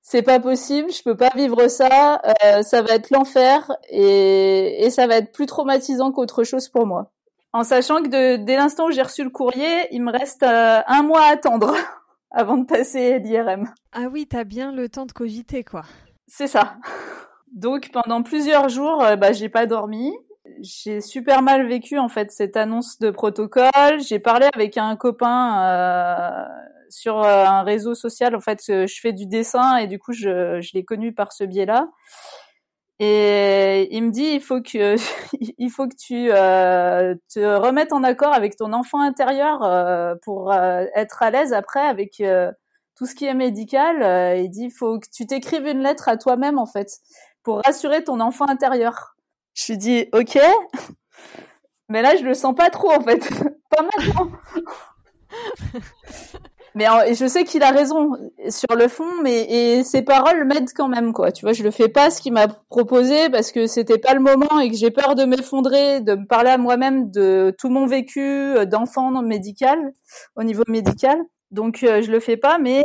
[0.02, 4.90] c'est pas possible, je peux pas vivre ça, euh, ça va être l'enfer et, et
[4.90, 7.12] ça va être plus traumatisant qu'autre chose pour moi.
[7.54, 10.82] En sachant que de, dès l'instant où j'ai reçu le courrier, il me reste euh,
[10.88, 11.76] un mois à attendre
[12.32, 13.74] avant de passer l'IRM.
[13.92, 15.84] Ah oui, t'as bien le temps de cogiter, quoi.
[16.28, 16.78] C'est ça.
[17.52, 20.14] Donc pendant plusieurs jours, euh, bah, j'ai pas dormi.
[20.62, 24.00] J'ai super mal vécu en fait cette annonce de protocole.
[24.00, 26.46] J'ai parlé avec un copain euh,
[26.90, 28.36] sur euh, un réseau social.
[28.36, 31.44] En fait, je fais du dessin et du coup, je, je l'ai connu par ce
[31.44, 31.90] biais-là.
[33.04, 34.96] Et il me dit il faut que
[35.58, 40.52] il faut que tu euh, te remettes en accord avec ton enfant intérieur euh, pour
[40.52, 42.22] euh, être à l'aise après avec
[42.96, 44.38] tout ce qui est médical.
[44.38, 47.00] il dit il faut que tu t'écrives une lettre à toi-même en fait
[47.42, 49.16] pour rassurer ton enfant intérieur.
[49.56, 50.38] Je lui dis ok,
[51.90, 53.28] mais là je le sens pas trop en fait,
[53.76, 54.32] pas maintenant.
[56.76, 58.12] Mais je sais qu'il a raison
[58.50, 61.32] sur le fond, mais et ses paroles m'aident quand même quoi.
[61.32, 64.22] Tu vois, je le fais pas ce qu'il m'a proposé parce que c'était pas le
[64.22, 67.88] moment et que j'ai peur de m'effondrer, de me parler à moi-même de tout mon
[67.88, 69.80] vécu euh, d'enfant médical
[70.36, 71.18] au niveau médical.
[71.52, 72.84] Donc euh, je le fais pas, mais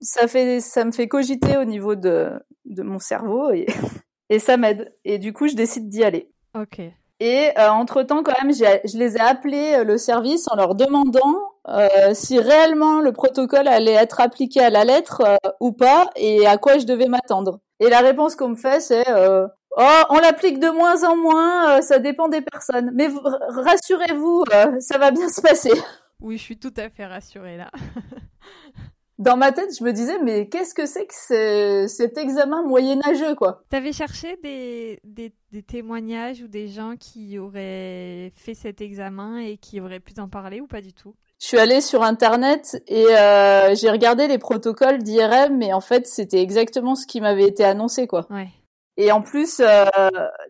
[0.00, 2.30] ça fait ça me fait cogiter au niveau de
[2.66, 3.66] de mon cerveau et
[4.28, 4.94] et ça m'aide.
[5.04, 6.30] Et du coup, je décide d'y aller.
[6.54, 6.80] Ok.
[7.20, 11.54] Et euh, entre temps, quand même, je les ai appelés le service en leur demandant
[11.68, 16.46] euh, si réellement le protocole allait être appliqué à la lettre euh, ou pas et
[16.46, 17.60] à quoi je devais m'attendre.
[17.80, 19.46] Et la réponse qu'on me fait, c'est euh,
[19.76, 22.92] Oh, on l'applique de moins en moins, ça dépend des personnes.
[22.94, 23.08] Mais
[23.48, 24.44] rassurez-vous,
[24.78, 25.72] ça va bien se passer.
[26.20, 27.72] Oui, je suis tout à fait rassurée là.
[29.18, 33.62] Dans ma tête, je me disais, mais qu'est-ce que c'est que cet examen moyenâgeux, quoi?
[33.70, 39.56] T'avais cherché des, des, des, témoignages ou des gens qui auraient fait cet examen et
[39.56, 41.14] qui auraient pu t'en parler ou pas du tout?
[41.40, 46.06] Je suis allée sur internet et euh, j'ai regardé les protocoles d'IRM, mais en fait
[46.06, 48.26] c'était exactement ce qui m'avait été annoncé quoi.
[48.30, 48.48] Ouais.
[48.96, 49.84] Et en plus, euh,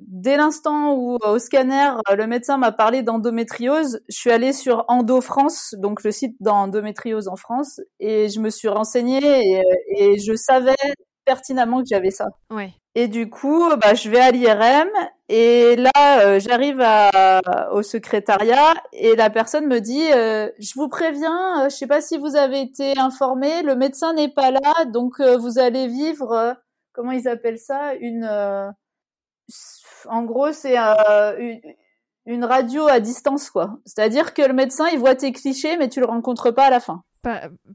[0.01, 5.21] dès l'instant où au scanner le médecin m'a parlé d'endométriose, je suis allée sur Endo
[5.21, 9.63] France, donc le site d'endométriose en France, et je me suis renseignée et,
[9.97, 10.75] et je savais
[11.25, 12.27] pertinemment que j'avais ça.
[12.51, 12.75] Ouais.
[12.97, 14.89] Et du coup, bah, je vais à l'IRM
[15.29, 16.81] et là, euh, j'arrive
[17.73, 22.01] au secrétariat et la personne me dit euh, Je vous préviens, euh, je sais pas
[22.01, 26.57] si vous avez été informé, le médecin n'est pas là, donc vous allez vivre,
[26.95, 28.25] comment ils appellent ça Une,
[30.07, 31.61] en gros, c'est une,
[32.25, 33.79] une radio à distance, quoi.
[33.85, 36.81] C'est-à-dire que le médecin, il voit tes clichés, mais tu le rencontres pas à la
[36.81, 37.05] fin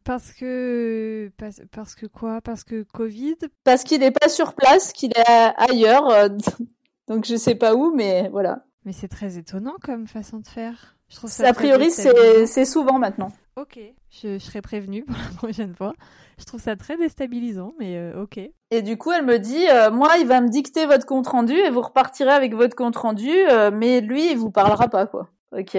[0.04, 1.32] parce que
[1.72, 2.42] parce, que quoi?
[2.42, 3.38] Parce que Covid?
[3.64, 6.10] Parce qu'il n'est pas sur place, qu'il est ailleurs.
[6.10, 6.30] Euh,
[7.08, 8.66] donc je sais pas où, mais voilà.
[8.86, 10.98] Mais c'est très étonnant comme façon de faire.
[11.10, 13.32] Je trouve ça a priori, c'est souvent maintenant.
[13.60, 13.78] Ok,
[14.10, 15.94] je, serai prévenue pour la prochaine fois.
[16.38, 18.40] Je trouve ça très déstabilisant, mais euh, ok.
[18.72, 21.56] Et du coup, elle me dit, euh, moi, il va me dicter votre compte rendu
[21.56, 23.34] et vous repartirez avec votre compte rendu,
[23.74, 25.30] mais lui, il vous parlera pas, quoi.
[25.52, 25.78] Ok.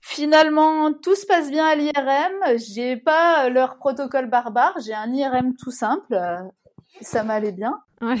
[0.00, 2.58] Finalement, tout se passe bien à l'IRM.
[2.58, 4.74] J'ai pas leur protocole barbare.
[4.84, 6.18] J'ai un IRM tout simple.
[7.00, 7.78] Ça m'allait bien.
[8.00, 8.16] Ouais.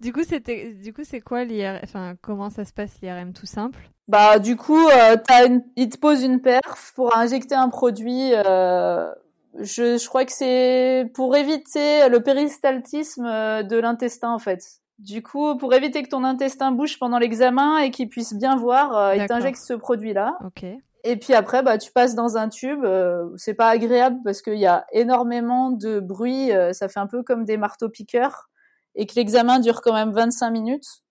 [0.00, 3.46] Du coup, c'était, du coup, c'est quoi l'IRM Enfin, comment ça se passe l'IRM tout
[3.46, 3.90] simple?
[4.08, 5.64] Bah, du coup, euh, as une...
[5.76, 8.32] il te pose une perf pour injecter un produit.
[8.32, 9.10] Euh...
[9.58, 14.82] Je, je crois que c'est pour éviter le péristaltisme euh, de l'intestin, en fait.
[14.98, 18.96] Du coup, pour éviter que ton intestin bouge pendant l'examen et qu'il puisse bien voir,
[18.96, 20.38] euh, il t'injecte ce produit-là.
[20.44, 20.64] Ok.
[21.04, 22.82] Et puis après, bah, tu passes dans un tube.
[22.84, 26.50] Euh, c'est pas agréable parce qu'il y a énormément de bruit.
[26.50, 28.48] Euh, ça fait un peu comme des marteaux piqueurs
[28.94, 31.02] et que l'examen dure quand même 25 minutes.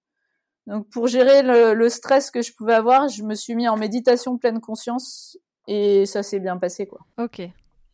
[0.67, 4.37] Donc pour gérer le, stress que je pouvais avoir, je me suis mis en méditation
[4.37, 6.99] pleine conscience et ça s'est bien passé quoi.
[7.17, 7.41] Ok,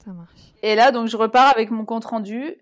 [0.04, 0.54] ça marche.
[0.64, 2.56] Et là donc je repars avec mon compte rendu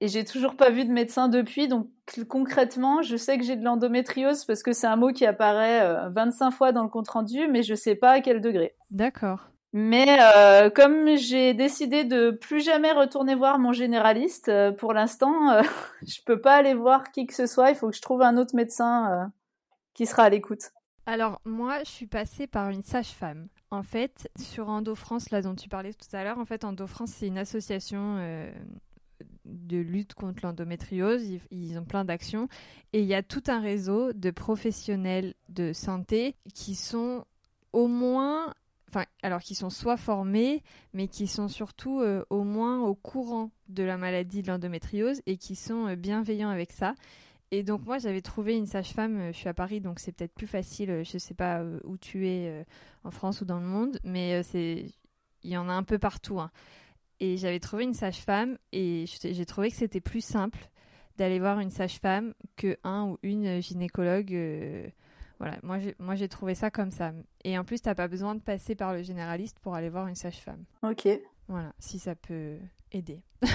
[0.00, 1.88] et j'ai toujours pas vu de médecin depuis, donc
[2.28, 6.46] concrètement, je sais que j'ai de l'endométriose parce que c'est un mot qui apparaît 25
[6.46, 8.74] euh, fois dans le compte rendu, mais je sais pas à quel degré.
[8.90, 9.48] D'accord.
[9.78, 15.50] Mais euh, comme j'ai décidé de plus jamais retourner voir mon généraliste, euh, pour l'instant,
[15.50, 15.60] euh,
[16.06, 17.68] je peux pas aller voir qui que ce soit.
[17.68, 19.30] Il faut que je trouve un autre médecin
[19.96, 20.70] qui sera à l'écoute.
[21.06, 23.48] Alors moi, je suis passée par une sage-femme.
[23.70, 26.86] En fait, sur Endo France, là dont tu parlais tout à l'heure, en fait, Endo
[26.86, 28.18] France, c'est une association
[29.46, 31.22] de lutte contre l'endométriose.
[31.50, 32.48] Ils, ont plein d'actions.
[32.92, 37.24] Et il y a tout un réseau de professionnels de santé qui sont
[37.72, 38.54] au moins,
[38.88, 43.50] enfin, alors qui sont soit formés, mais qui sont surtout euh, au moins au courant
[43.68, 46.94] de la maladie de l'endométriose et qui sont euh, bienveillants avec ça.
[47.50, 50.34] Et donc moi j'avais trouvé une sage-femme, euh, je suis à Paris donc c'est peut-être
[50.34, 52.66] plus facile, je sais pas où tu es
[53.04, 54.86] en France ou dans le monde, mais c'est
[55.46, 56.40] il y en a un peu partout.
[56.40, 56.50] Hein.
[57.20, 60.68] Et j'avais trouvé une sage-femme et j'ai trouvé que c'était plus simple
[61.16, 64.34] d'aller voir une sage-femme que un ou une gynécologue.
[64.34, 64.86] Euh,
[65.38, 67.12] voilà, moi j'ai, moi j'ai trouvé ça comme ça.
[67.44, 70.14] Et en plus, t'as pas besoin de passer par le généraliste pour aller voir une
[70.14, 70.64] sage-femme.
[70.82, 71.08] Ok.
[71.48, 72.56] Voilà, si ça peut
[72.92, 73.22] aider.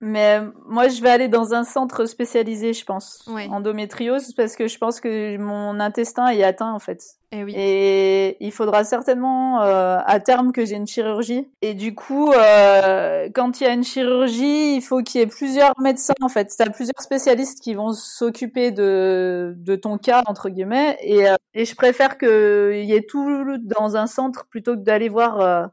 [0.00, 4.78] Mais moi, je vais aller dans un centre spécialisé, je pense, endométriose, parce que je
[4.78, 7.02] pense que mon intestin est atteint en fait.
[7.32, 7.54] Et, eh oui.
[7.56, 11.48] et il faudra certainement euh, à terme que j'ai une chirurgie.
[11.62, 15.26] Et du coup, euh, quand il y a une chirurgie, il faut qu'il y ait
[15.26, 16.54] plusieurs médecins en fait.
[16.54, 20.98] Tu as plusieurs spécialistes qui vont s'occuper de, de ton cas entre guillemets.
[21.02, 25.08] Et, euh, et je préfère qu'il y ait tout dans un centre plutôt que d'aller
[25.08, 25.66] voir euh,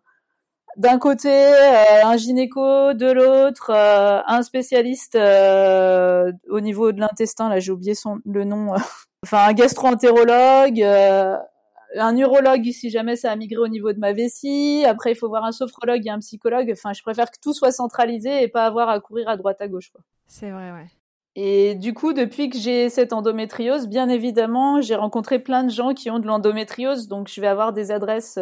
[0.77, 7.49] d'un côté euh, un gynéco, de l'autre euh, un spécialiste euh, au niveau de l'intestin,
[7.49, 8.73] là j'ai oublié son le nom,
[9.23, 14.83] enfin un gastro-entérologue, un urologue si jamais ça a migré au niveau de ma vessie.
[14.87, 16.69] Après il faut voir un sophrologue et un psychologue.
[16.71, 19.67] Enfin je préfère que tout soit centralisé et pas avoir à courir à droite à
[19.67, 19.91] gauche.
[20.27, 20.87] C'est vrai, ouais.
[21.35, 25.93] Et du coup, depuis que j'ai cette endométriose, bien évidemment, j'ai rencontré plein de gens
[25.93, 28.37] qui ont de l'endométriose, donc je vais avoir des adresses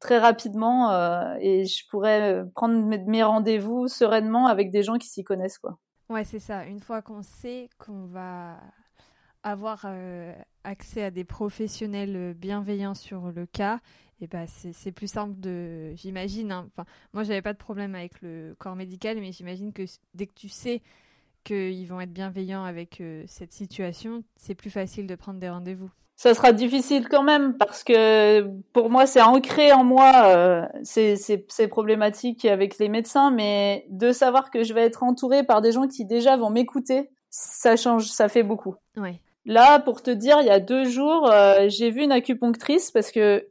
[0.00, 2.74] très rapidement euh, et je pourrais prendre
[3.06, 5.78] mes, rendez-vous sereinement avec des gens qui s'y connaissent quoi.
[6.08, 6.66] Ouais, c'est ça.
[6.66, 8.56] Une fois qu'on sait qu'on va
[9.42, 10.34] avoir euh,
[10.64, 13.78] accès à des professionnels bienveillants sur le cas,
[14.20, 16.52] et eh ben c'est plus simple de, j'imagine.
[16.52, 16.68] Hein.
[16.68, 16.84] Enfin,
[17.14, 20.50] moi j'avais pas de problème avec le corps médical, mais j'imagine que dès que tu
[20.50, 20.82] sais
[21.44, 25.90] qu'ils vont être bienveillants avec euh, cette situation, c'est plus facile de prendre des rendez-vous
[26.20, 28.42] ça sera difficile quand même parce que
[28.74, 34.12] pour moi c'est ancré en moi euh, ces, ces, problématiques avec les médecins, mais de
[34.12, 38.08] savoir que je vais être entourée par des gens qui déjà vont m'écouter, ça change,
[38.08, 38.74] ça fait beaucoup.
[38.98, 39.18] Ouais.
[39.46, 43.10] Là, pour te dire, il y a deux jours, euh, j'ai vu une acupunctrice parce
[43.12, 43.48] que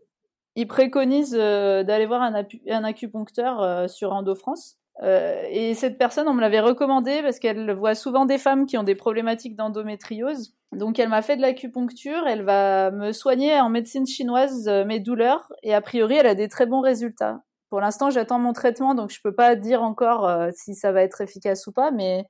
[0.55, 4.79] ils préconisent euh, d'aller voir un, un acupuncteur sur Endo France.
[5.02, 8.84] Et cette personne, on me l'avait recommandé parce qu'elle voit souvent des femmes qui ont
[8.84, 10.54] des problématiques d'endométriose.
[10.72, 15.00] Donc elle m'a fait de l'acupuncture, elle va me soigner en médecine chinoise euh, mes
[15.00, 17.42] douleurs et a priori elle a des très bons résultats.
[17.70, 21.02] Pour l'instant j'attends mon traitement donc je peux pas dire encore euh, si ça va
[21.02, 22.24] être efficace ou pas mais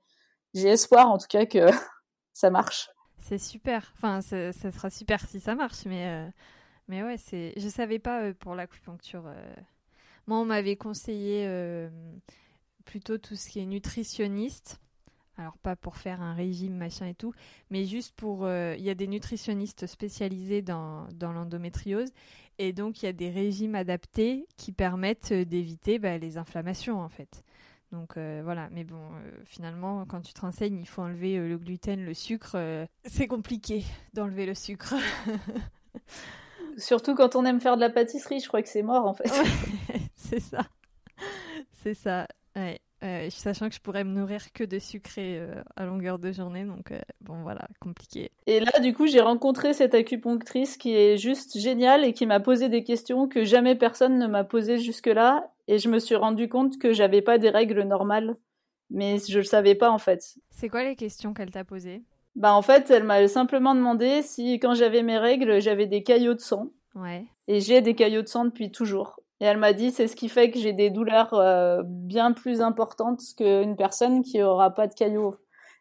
[0.53, 1.67] j'ai espoir en tout cas que
[2.33, 2.89] ça marche.
[3.17, 6.29] C'est super, enfin ça, sera super si ça marche mais euh,
[6.87, 9.25] mais ouais c'est je savais pas pour l'acupuncture.
[10.27, 11.45] Moi on m'avait conseillé
[12.89, 14.79] plutôt tout ce qui est nutritionniste
[15.37, 17.33] alors pas pour faire un régime machin et tout,
[17.69, 18.43] mais juste pour...
[18.43, 22.09] Euh, il y a des nutritionnistes spécialisés dans, dans l'endométriose
[22.57, 26.99] et donc il y a des régimes adaptés qui permettent euh, d'éviter bah, les inflammations
[26.99, 27.45] en fait.
[27.93, 28.99] Donc euh, voilà, mais bon,
[29.45, 32.57] finalement, quand tu te renseignes, il faut enlever le gluten, le sucre.
[33.05, 34.93] c'est compliqué d'enlever le sucre.
[36.77, 39.31] Surtout quand on aime faire de la pâtisserie, je crois que c'est mort en fait.
[40.15, 40.67] c'est ça.
[41.81, 42.27] C'est ça.
[42.55, 42.79] Ouais.
[43.01, 46.65] Euh, sachant que je pourrais me nourrir que de sucré euh, à longueur de journée,
[46.65, 48.31] donc euh, bon voilà, compliqué.
[48.45, 52.41] Et là, du coup, j'ai rencontré cette acupunctrice qui est juste géniale et qui m'a
[52.41, 56.49] posé des questions que jamais personne ne m'a posées jusque-là, et je me suis rendu
[56.49, 58.35] compte que j'avais pas des règles normales,
[58.89, 60.35] mais je le savais pas en fait.
[60.49, 62.03] C'est quoi les questions qu'elle t'a posées?
[62.35, 66.33] Bah en fait, elle m'a simplement demandé si quand j'avais mes règles, j'avais des caillots
[66.33, 66.67] de sang.
[66.95, 67.25] Ouais.
[67.47, 69.19] Et j'ai des caillots de sang depuis toujours.
[69.41, 72.61] Et elle m'a dit, c'est ce qui fait que j'ai des douleurs euh, bien plus
[72.61, 75.35] importantes qu'une personne qui aura pas de caillots.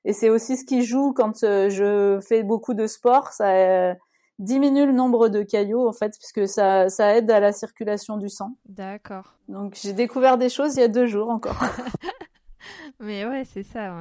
[0.05, 3.95] Et c'est aussi ce qui joue quand euh, je fais beaucoup de sport, ça euh,
[4.39, 8.29] diminue le nombre de caillots en fait, puisque ça, ça aide à la circulation du
[8.29, 8.57] sang.
[8.69, 9.35] D'accord.
[9.49, 11.61] Donc j'ai découvert des choses il y a deux jours encore.
[13.01, 13.93] Mais ouais, c'est ça.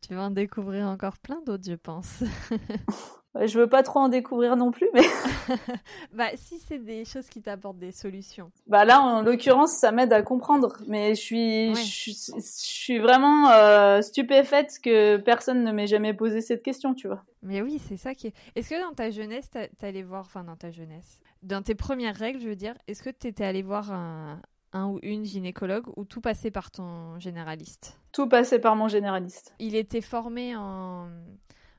[0.00, 2.22] Tu vas en découvrir encore plein d'autres, je pense.
[3.44, 5.02] Je veux pas trop en découvrir non plus, mais.
[6.12, 8.50] bah, si c'est des choses qui t'apportent des solutions.
[8.66, 10.78] Bah là, en l'occurrence, ça m'aide à comprendre.
[10.86, 16.62] Mais je suis, je, suis vraiment euh, stupéfaite que personne ne m'ait jamais posé cette
[16.62, 17.24] question, tu vois.
[17.42, 18.34] Mais oui, c'est ça qui est.
[18.54, 22.40] Est-ce que dans ta jeunesse, t'allais voir, enfin dans ta jeunesse, dans tes premières règles,
[22.40, 24.40] je veux dire, est-ce que t'étais allé voir un,
[24.72, 27.98] un ou une gynécologue ou tout passait par ton généraliste?
[28.12, 29.54] Tout passait par mon généraliste.
[29.58, 31.08] Il était formé en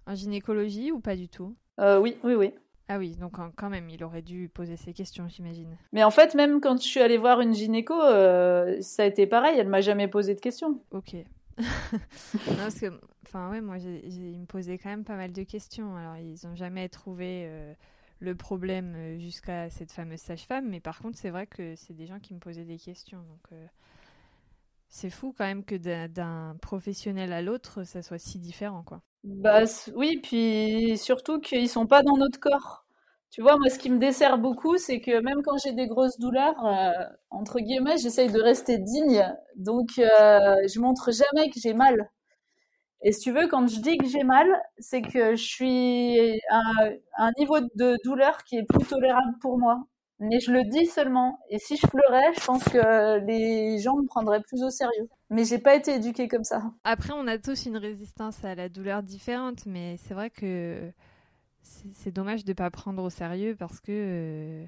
[0.08, 1.56] en gynécologie ou pas du tout?
[1.80, 2.54] Euh, Oui, oui, oui.
[2.90, 5.76] Ah oui, donc quand même, il aurait dû poser ces questions, j'imagine.
[5.92, 9.28] Mais en fait, même quand je suis allée voir une gynéco, euh, ça a été
[9.28, 10.80] pareil, elle m'a jamais posé de questions.
[10.92, 11.16] Ok.
[11.58, 12.88] non, parce que,
[13.26, 15.98] enfin, ouais, moi, ils me posaient quand même pas mal de questions.
[15.98, 17.74] Alors, ils n'ont jamais trouvé euh,
[18.20, 22.20] le problème jusqu'à cette fameuse sage-femme, mais par contre, c'est vrai que c'est des gens
[22.20, 23.20] qui me posaient des questions.
[23.20, 23.60] Donc,
[24.90, 25.76] c'est fou quand même que
[26.08, 29.02] d'un professionnel à l'autre, ça soit si différent, quoi.
[29.24, 29.64] Bah
[29.96, 32.86] oui, puis surtout qu'ils sont pas dans notre corps.
[33.30, 36.18] Tu vois, moi, ce qui me dessert beaucoup, c'est que même quand j'ai des grosses
[36.18, 36.92] douleurs, euh,
[37.30, 39.26] entre guillemets, j'essaye de rester digne.
[39.58, 42.10] Donc, euh, je montre jamais que j'ai mal.
[43.02, 44.48] Et si tu veux, quand je dis que j'ai mal,
[44.80, 46.62] c'est que je suis à
[47.18, 49.84] un niveau de douleur qui est plus tolérable pour moi.
[50.20, 51.40] Mais je le dis seulement.
[51.50, 55.08] Et si je pleurais, je pense que les gens me prendraient plus au sérieux.
[55.30, 56.64] Mais j'ai pas été éduquée comme ça.
[56.84, 60.92] Après, on a tous une résistance à la douleur différente, mais c'est vrai que
[61.94, 64.66] c'est dommage de pas prendre au sérieux parce que euh,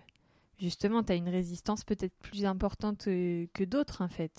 [0.60, 4.34] justement, tu as une résistance peut-être plus importante euh, que d'autres en fait.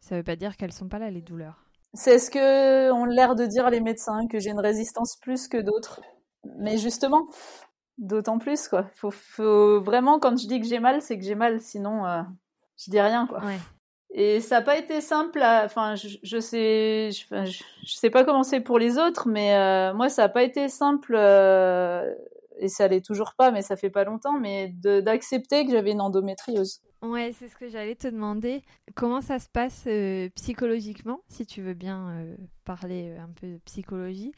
[0.00, 1.64] Ça veut pas dire qu'elles sont pas là les douleurs.
[1.94, 5.58] C'est ce que ont l'air de dire les médecins, que j'ai une résistance plus que
[5.58, 6.00] d'autres.
[6.58, 7.28] Mais justement,
[8.02, 8.86] d'autant plus quoi.
[8.94, 12.22] Faut, faut vraiment quand je dis que j'ai mal, c'est que j'ai mal, sinon euh,
[12.76, 13.40] je dis rien quoi.
[14.14, 15.40] Et ça n'a pas été simple.
[15.42, 19.94] Enfin, je, je, sais, je, je, sais pas comment c'est pour les autres, mais euh,
[19.94, 21.14] moi ça n'a pas été simple.
[21.16, 22.14] Euh,
[22.58, 26.02] et ça l'est toujours pas, mais ça fait pas longtemps, mais d'accepter que j'avais une
[26.02, 26.82] endométriose.
[27.00, 28.62] Ouais, c'est ce que j'allais te demander.
[28.94, 32.24] Comment ça se passe euh, psychologiquement, si tu veux bien
[32.64, 34.32] parler un peu de psychologie?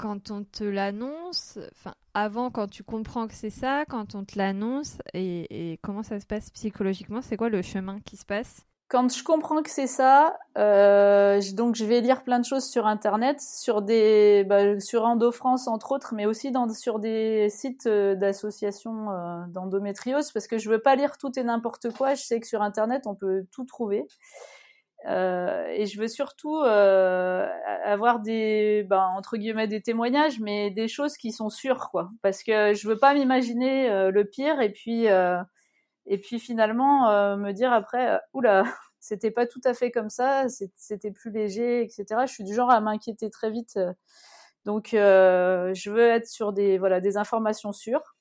[0.00, 4.38] Quand on te l'annonce, enfin avant quand tu comprends que c'est ça, quand on te
[4.38, 8.64] l'annonce et, comment ça se passe psychologiquement, c'est quoi le chemin qui se passe?
[8.88, 12.86] Quand je comprends que c'est ça, euh, donc je vais lire plein de choses sur
[12.86, 18.16] internet, sur des, bah, sur Endo France entre autres, mais aussi sur des sites euh,
[18.16, 22.14] d'associations euh, d'endométriose, parce que je veux pas lire tout et n'importe quoi.
[22.14, 24.06] Je sais que sur internet on peut tout trouver,
[25.06, 27.46] euh, et je veux surtout euh,
[27.84, 32.42] avoir des, bah, entre guillemets, des témoignages, mais des choses qui sont sûres, quoi, parce
[32.42, 35.06] que je veux pas m'imaginer euh, le pire et puis
[36.06, 38.64] et puis finalement me dire après, oula,
[39.00, 40.46] c'était pas tout à fait comme ça,
[40.76, 42.04] c'était plus léger, etc.
[42.26, 43.78] Je suis du genre à m'inquiéter très vite,
[44.64, 48.16] donc je veux être sur des voilà des informations sûres.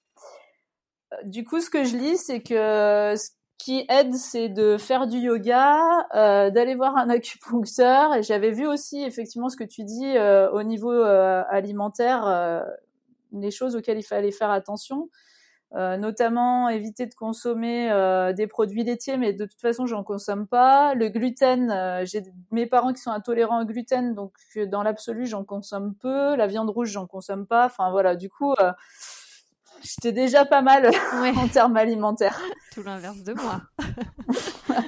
[1.23, 3.15] Du coup, ce que je lis, c'est que
[3.59, 8.15] qui aide, c'est de faire du yoga, euh, d'aller voir un acupuncteur.
[8.15, 12.63] Et j'avais vu aussi effectivement ce que tu dis euh, au niveau euh, alimentaire,
[13.31, 15.09] les choses auxquelles il fallait faire attention.
[15.75, 20.47] Euh, notamment éviter de consommer euh, des produits laitiers, mais de toute façon, j'en consomme
[20.47, 20.95] pas.
[20.95, 24.33] Le gluten, euh, j'ai mes parents qui sont intolérants au gluten, donc
[24.65, 26.35] dans l'absolu, j'en consomme peu.
[26.35, 27.67] La viande rouge, j'en consomme pas.
[27.67, 28.55] Enfin voilà, du coup,
[29.81, 30.89] j'étais déjà pas mal
[31.37, 32.39] en termes alimentaires.
[32.73, 33.61] Tout l'inverse de moi.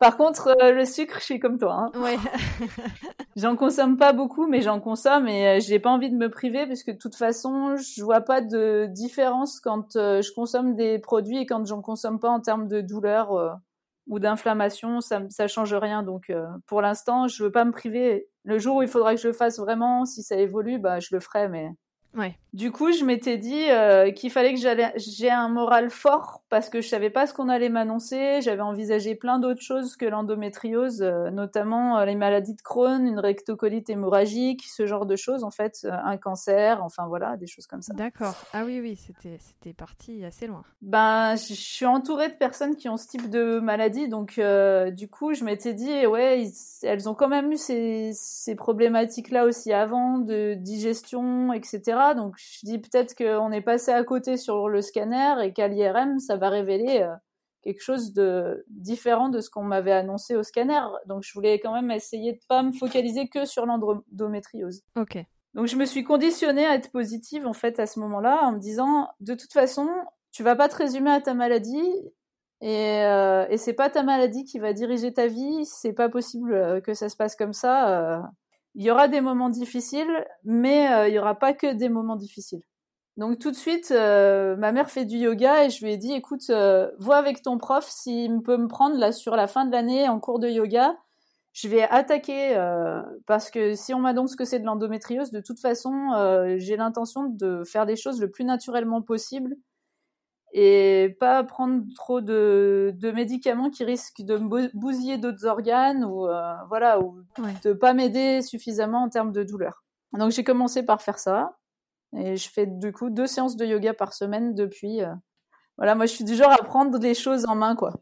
[0.00, 1.74] Par contre, euh, le sucre, je suis comme toi.
[1.74, 2.00] Hein.
[2.00, 2.16] Ouais.
[3.36, 6.66] j'en consomme pas beaucoup, mais j'en consomme et euh, j'ai pas envie de me priver
[6.66, 10.98] parce que de toute façon, je vois pas de différence quand euh, je consomme des
[10.98, 13.58] produits et quand j'en consomme pas en termes de douleur
[14.06, 15.02] ou d'inflammation.
[15.02, 16.02] Ça, ça change rien.
[16.02, 16.32] Donc,
[16.66, 18.26] pour l'instant, je veux pas me priver.
[18.44, 21.08] Le jour où il faudra que je le fasse vraiment, si ça évolue, bah, je
[21.12, 21.68] le ferai, mais
[22.14, 22.36] Ouais.
[22.52, 24.60] Du coup, je m'étais dit euh, qu'il fallait que
[24.96, 28.40] j'ai un moral fort parce que je savais pas ce qu'on allait m'annoncer.
[28.42, 33.20] J'avais envisagé plein d'autres choses que l'endométriose, euh, notamment euh, les maladies de Crohn, une
[33.20, 37.82] rectocolite hémorragique, ce genre de choses en fait, un cancer, enfin voilà, des choses comme
[37.82, 37.94] ça.
[37.94, 38.34] D'accord.
[38.52, 40.64] Ah oui, oui, c'était c'était parti assez loin.
[40.82, 44.40] Ben, je suis entourée de personnes qui ont ce type de maladie, donc
[44.92, 46.50] du coup, je m'étais dit ouais,
[46.82, 51.99] elles ont quand même eu ces ces problématiques là aussi avant de digestion, etc.
[52.14, 56.18] Donc je dis peut-être qu'on est passé à côté sur le scanner et qu'à l'IRM,
[56.18, 57.14] ça va révéler euh,
[57.62, 60.80] quelque chose de différent de ce qu'on m'avait annoncé au scanner.
[61.06, 64.82] Donc je voulais quand même essayer de pas me focaliser que sur l'endométriose.
[64.96, 65.18] Ok.
[65.54, 68.58] Donc je me suis conditionnée à être positive en fait à ce moment-là en me
[68.58, 69.88] disant de toute façon
[70.30, 71.82] tu vas pas te résumer à ta maladie
[72.60, 76.54] et, euh, et c'est pas ta maladie qui va diriger ta vie, c'est pas possible
[76.54, 78.22] euh, que ça se passe comme ça.
[78.74, 82.16] Il y aura des moments difficiles, mais euh, il y aura pas que des moments
[82.16, 82.62] difficiles.
[83.16, 86.12] Donc tout de suite, euh, ma mère fait du yoga et je lui ai dit,
[86.12, 89.72] écoute, euh, vois avec ton prof s'il peut me prendre là sur la fin de
[89.72, 90.96] l'année en cours de yoga.
[91.52, 92.54] Je vais attaquer
[93.26, 95.92] parce que si on m'annonce que c'est de l'endométriose, de toute façon,
[96.58, 99.56] j'ai l'intention de faire des choses le plus naturellement possible
[100.52, 106.26] et pas prendre trop de, de médicaments qui risquent de me bousiller d'autres organes ou
[106.26, 107.22] euh, voilà ou
[107.64, 109.84] de pas m'aider suffisamment en termes de douleur.
[110.12, 111.56] Donc j'ai commencé par faire ça
[112.16, 115.02] et je fais du coup deux séances de yoga par semaine depuis.
[115.02, 115.14] Euh,
[115.78, 117.92] voilà, moi je suis du genre à prendre les choses en main quoi.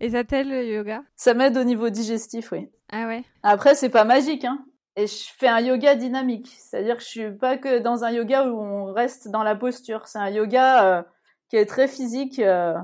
[0.00, 1.02] Et ça t'aide le yoga?
[1.16, 2.68] Ça m'aide au niveau digestif, oui.
[2.92, 3.24] Ah ouais?
[3.42, 4.64] Après c'est pas magique hein.
[4.96, 8.46] Et je fais un yoga dynamique, c'est-à-dire que je suis pas que dans un yoga
[8.46, 11.02] où on reste dans la posture, c'est un yoga euh,
[11.48, 12.38] qui est très physique.
[12.38, 12.74] Euh,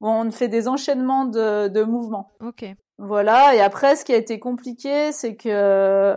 [0.00, 2.32] on fait des enchaînements de, de mouvements.
[2.40, 2.64] Ok.
[2.98, 3.54] Voilà.
[3.54, 6.16] Et après, ce qui a été compliqué, c'est que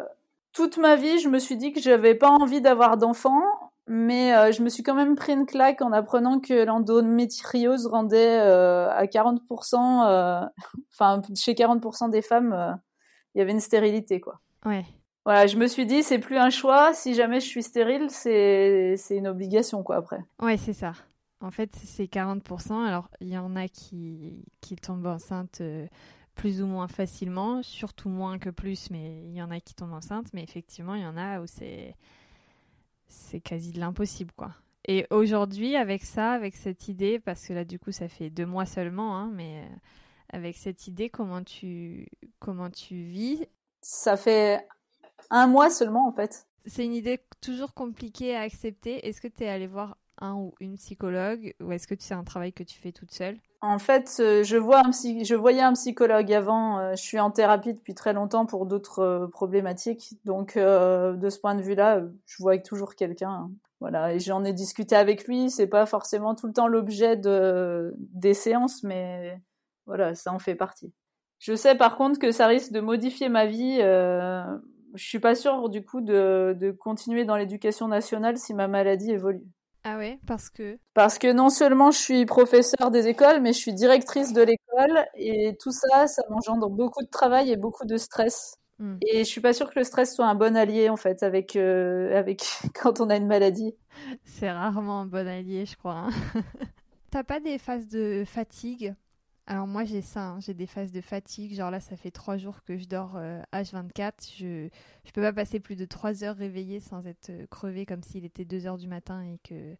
[0.57, 3.43] toute ma vie, je me suis dit que j'avais pas envie d'avoir d'enfants,
[3.87, 8.39] mais euh, je me suis quand même pris une claque en apprenant que l'endométriose rendait
[8.39, 10.45] euh, à 40%, euh,
[10.93, 12.79] enfin chez 40% des femmes,
[13.33, 14.39] il y avait une stérilité quoi.
[14.65, 14.83] Ouais.
[15.25, 16.93] voilà, je me suis dit, c'est plus un choix.
[16.93, 20.25] Si jamais je suis stérile, c'est une obligation, quoi, après.
[20.41, 20.93] Ouais, c'est ça.
[21.39, 22.85] En fait, c'est 40%.
[22.85, 25.87] Alors, il y en a qui, qui tombent enceintes euh,
[26.35, 29.93] plus ou moins facilement, surtout moins que plus, mais il y en a qui tombent
[29.93, 30.27] enceintes.
[30.33, 31.95] Mais effectivement, il y en a où c'est
[33.07, 34.53] c'est quasi de l'impossible, quoi.
[34.85, 38.45] Et aujourd'hui, avec ça, avec cette idée, parce que là, du coup, ça fait deux
[38.45, 39.75] mois seulement, hein, mais euh,
[40.29, 42.07] avec cette idée, comment tu,
[42.39, 43.45] comment tu vis?
[43.81, 44.67] Ça fait
[45.29, 46.47] un mois seulement en fait.
[46.65, 49.07] C'est une idée toujours compliquée à accepter.
[49.07, 52.23] Est-ce que tu es allé voir un ou une psychologue ou est-ce que c'est un
[52.23, 53.37] travail que tu fais toute seule?
[53.61, 56.79] En fait, euh, je, vois un je voyais un psychologue avant.
[56.79, 60.13] Euh, je suis en thérapie depuis très longtemps pour d'autres euh, problématiques.
[60.25, 63.49] Donc, de ce point de vue-là, je vois toujours quelqu'un.
[63.79, 65.49] Voilà, et j'en ai discuté avec lui.
[65.49, 67.93] C'est pas forcément tout le temps l'objet de...
[67.97, 69.39] des séances, mais
[69.85, 70.93] voilà, ça en fait partie.
[71.39, 73.79] Je sais par contre que ça risque de modifier ma vie
[74.95, 79.45] je suis pas sûre du coup de continuer dans l'éducation nationale si ma maladie évolue.
[79.89, 80.77] Ah ouais, parce que?
[80.93, 85.05] Parce que non seulement je suis professeur des écoles, mais je suis directrice de l'école
[85.15, 88.57] et tout ça, ça m'engendre beaucoup de travail et beaucoup de stress.
[88.79, 88.97] Hmm.
[89.01, 91.55] Et je suis pas sûre que le stress soit un bon allié en fait avec
[91.55, 92.43] euh, avec
[92.75, 93.77] quand on a une maladie.
[94.25, 96.07] C'est rarement un bon allié, je crois.
[96.07, 96.09] Hein.
[97.09, 98.93] T'as pas des phases de fatigue?
[99.47, 100.39] Alors moi j'ai ça, hein.
[100.41, 103.17] j'ai des phases de fatigue, genre là ça fait trois jours que je dors
[103.53, 104.69] H24, euh, je
[105.05, 108.25] je peux pas passer plus de trois heures réveillée sans être euh, crevée comme s'il
[108.25, 109.77] était 2 heures du matin et que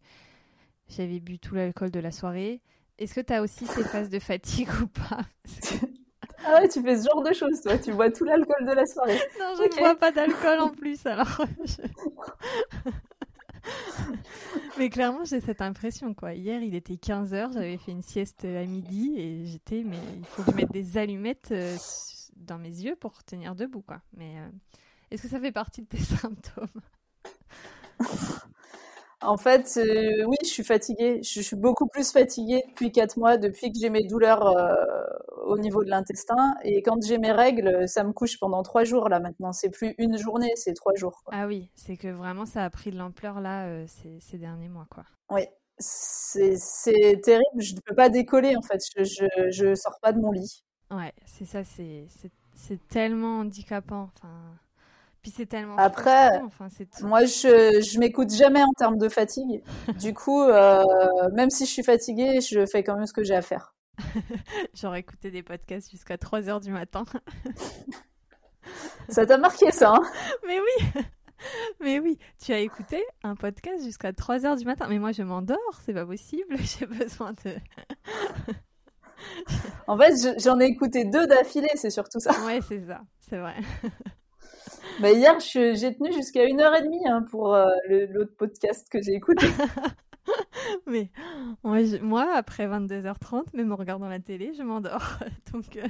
[0.88, 2.62] j'avais bu tout l'alcool de la soirée.
[2.98, 5.26] Est-ce que tu as aussi ces phases de fatigue ou pas?
[6.46, 8.86] Ah ouais, tu fais ce genre de choses toi, tu bois tout l'alcool de la
[8.86, 9.20] soirée.
[9.38, 11.42] Non, je ne bois pas d'alcool en plus alors.
[14.78, 16.34] mais clairement, j'ai cette impression, quoi.
[16.34, 20.42] Hier, il était 15h, j'avais fait une sieste à midi et j'étais, mais il faut
[20.42, 21.76] que je mette des allumettes euh,
[22.36, 24.00] dans mes yeux pour tenir debout, quoi.
[24.16, 24.48] Mais euh,
[25.10, 26.66] est-ce que ça fait partie de tes symptômes?
[29.20, 31.20] En fait, euh, oui, je suis fatiguée.
[31.22, 34.74] Je, suis beaucoup plus fatiguée depuis 4 mois, depuis que j'ai mes douleurs euh,
[35.44, 36.54] au niveau de l'intestin.
[36.62, 39.52] Et quand j'ai mes règles, ça me couche pendant 3 jours là maintenant.
[39.52, 41.24] C'est plus une journée, c'est 3 jours.
[41.32, 44.68] Ah oui, c'est que vraiment ça a pris de l'ampleur là euh, ces, ces, derniers
[44.68, 45.04] mois, quoi.
[45.30, 45.42] Oui,
[45.78, 47.60] c'est terrible.
[47.60, 48.80] Je ne peux pas décoller en fait.
[48.96, 50.62] Je, je, je sors pas de mon lit.
[50.92, 54.10] Ouais, c'est ça, c'est tellement handicapant.
[54.14, 54.58] Enfin
[55.22, 55.76] puis c'est tellement.
[55.76, 56.40] Après,
[57.02, 59.62] moi, je, je m'écoute jamais en termes de fatigue.
[59.98, 60.84] du coup, euh,
[61.32, 63.74] même si je suis fatiguée, je fais quand même ce que j'ai à faire.
[64.74, 67.04] J'aurais écouté des podcasts jusqu'à 3 heures du matin.
[69.08, 70.02] ça t'a marqué, ça hein?
[70.46, 71.02] Mais oui
[71.80, 74.86] mais oui, tu as écouté un podcast jusqu'à 3 heures du matin.
[74.88, 76.56] Mais moi, je m'endors, c'est pas possible.
[76.58, 77.54] J'ai besoin de.
[79.86, 82.32] en fait, j'en ai écouté deux d'affilée, c'est surtout ça.
[82.44, 83.54] Ouais, c'est ça, c'est vrai.
[85.00, 87.68] Bah hier, j'ai tenu jusqu'à une heure et demie hein, pour euh,
[88.10, 89.46] l'autre podcast que j'ai écouté.
[90.86, 91.10] Mais
[91.62, 95.18] moi, après 22h30, même en regardant la télé, je m'endors.
[95.52, 95.76] Donc.
[95.76, 95.86] Euh.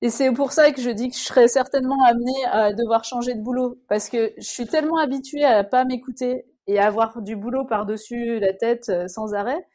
[0.00, 3.34] Et c'est pour ça que je dis que je serais certainement amenée à devoir changer
[3.34, 3.80] de boulot.
[3.88, 8.38] Parce que je suis tellement habituée à pas m'écouter et à avoir du boulot par-dessus
[8.38, 9.66] la tête euh, sans arrêt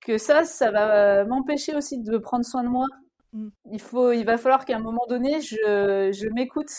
[0.00, 2.86] que ça, ça va m'empêcher aussi de prendre soin de moi.
[3.32, 3.48] Mm.
[3.72, 6.70] Il, faut, il va falloir qu'à un moment donné, je, je m'écoute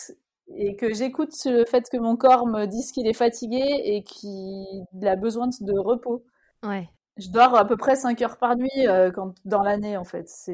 [0.53, 5.07] et que j'écoute le fait que mon corps me dise qu'il est fatigué et qu'il
[5.07, 6.23] a besoin de repos.
[6.63, 6.89] Ouais.
[7.17, 10.27] Je dors à peu près 5 heures par nuit euh, quand, dans l'année, en fait.
[10.27, 10.53] C'est...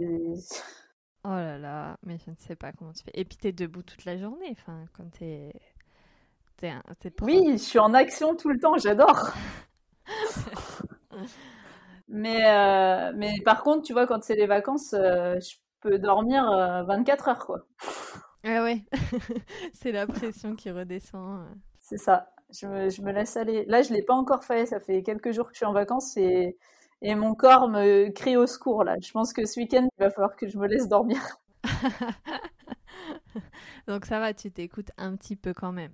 [1.24, 3.12] Oh là là, mais je ne sais pas comment tu fais.
[3.14, 5.52] Et puis t'es debout toute la journée, enfin, quand t'es...
[6.58, 9.32] t'es, t'es oui, je suis en action tout le temps, j'adore.
[12.08, 16.44] mais, euh, mais par contre, tu vois, quand c'est les vacances, euh, je peux dormir
[16.88, 17.66] 24 heures, quoi.
[18.44, 18.84] Ah ouais,
[19.74, 21.42] c'est la pression qui redescend.
[21.42, 21.54] Euh.
[21.80, 22.34] C'est ça.
[22.50, 23.66] Je me, je me, laisse aller.
[23.66, 24.66] Là, je l'ai pas encore fait.
[24.66, 26.58] Ça fait quelques jours que je suis en vacances et,
[27.02, 28.96] et mon corps me crie au secours là.
[29.02, 31.20] Je pense que ce week-end, il va falloir que je me laisse dormir.
[33.88, 35.94] Donc ça va, tu t'écoutes un petit peu quand même.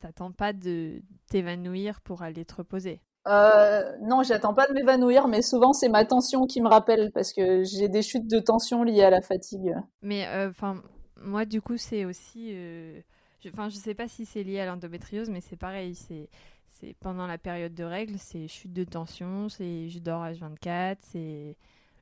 [0.00, 3.00] T'attends pas de t'évanouir pour aller te reposer.
[3.26, 7.32] Euh, non, j'attends pas de m'évanouir, mais souvent c'est ma tension qui me rappelle parce
[7.32, 9.74] que j'ai des chutes de tension liées à la fatigue.
[10.02, 10.82] Mais euh, enfin,
[11.20, 12.50] moi, du coup, c'est aussi.
[12.52, 13.00] Euh,
[13.46, 15.94] enfin, je, sais pas si c'est lié à l'endométriose, mais c'est pareil.
[15.94, 16.28] C'est
[16.70, 21.56] c'est pendant la période de règles, c'est chute de tension, c'est je dors H24, c'est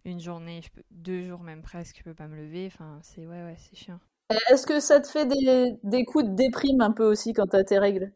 [0.04, 2.66] une journée, je deux jours même presque, je peux pas me lever.
[2.66, 4.00] Enfin, c'est ouais, ouais, c'est chiant.
[4.50, 7.64] Est-ce que ça te fait des, des coups de déprime un peu aussi quand t'as
[7.64, 8.12] tes règles?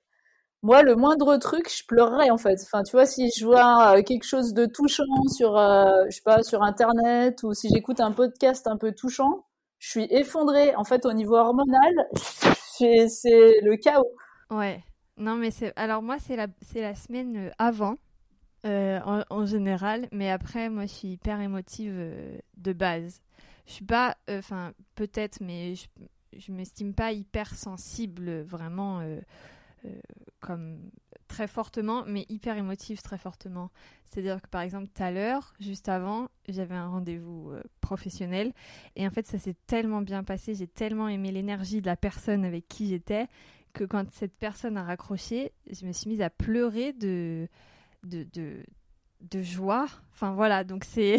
[0.63, 2.59] Moi, le moindre truc, je pleurerais en fait.
[2.63, 5.05] Enfin, tu vois, si je vois euh, quelque chose de touchant
[5.37, 9.46] sur, euh, je sais pas, sur Internet ou si j'écoute un podcast un peu touchant,
[9.79, 10.75] je suis effondrée.
[10.77, 11.95] En fait, au niveau hormonal,
[12.79, 14.11] c'est le chaos.
[14.51, 14.83] Ouais.
[15.17, 15.51] Non, mais.
[15.77, 17.97] Alors, moi, c'est la, la semaine euh, avant,
[18.67, 19.01] euh,
[19.31, 20.09] en, général.
[20.13, 23.23] Mais après, moi, je suis hyper émotive euh, de base.
[23.67, 24.17] Je suis pas.
[24.29, 25.87] Enfin, peut-être, mais je,
[26.37, 29.03] je m'estime pas hyper sensible, vraiment,
[30.41, 30.91] comme
[31.27, 33.71] très fortement, mais hyper émotive très fortement.
[34.05, 38.53] C'est-à-dire que, par exemple, tout à l'heure, juste avant, j'avais un rendez-vous euh, professionnel.
[38.95, 40.55] Et en fait, ça s'est tellement bien passé.
[40.55, 43.27] J'ai tellement aimé l'énergie de la personne avec qui j'étais
[43.73, 47.47] que quand cette personne a raccroché, je me suis mise à pleurer de,
[48.05, 48.65] de, de,
[49.21, 49.87] de joie.
[50.13, 51.19] Enfin voilà, donc c'est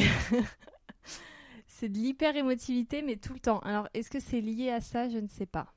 [1.67, 3.59] c'est de l'hyper émotivité, mais tout le temps.
[3.59, 5.07] Alors est-ce que c'est lié à ça?
[5.07, 5.71] Je ne sais pas.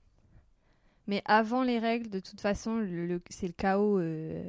[1.11, 4.44] Mais avant les règles, de toute façon, le, le- c'est le chaos, euh,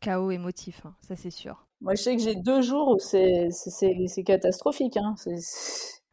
[0.00, 1.66] chaos émotif, hein, ça c'est sûr.
[1.82, 3.50] Moi, je sais que j'ai deux jours où c'est
[4.24, 4.96] catastrophique.
[4.96, 5.14] Hein.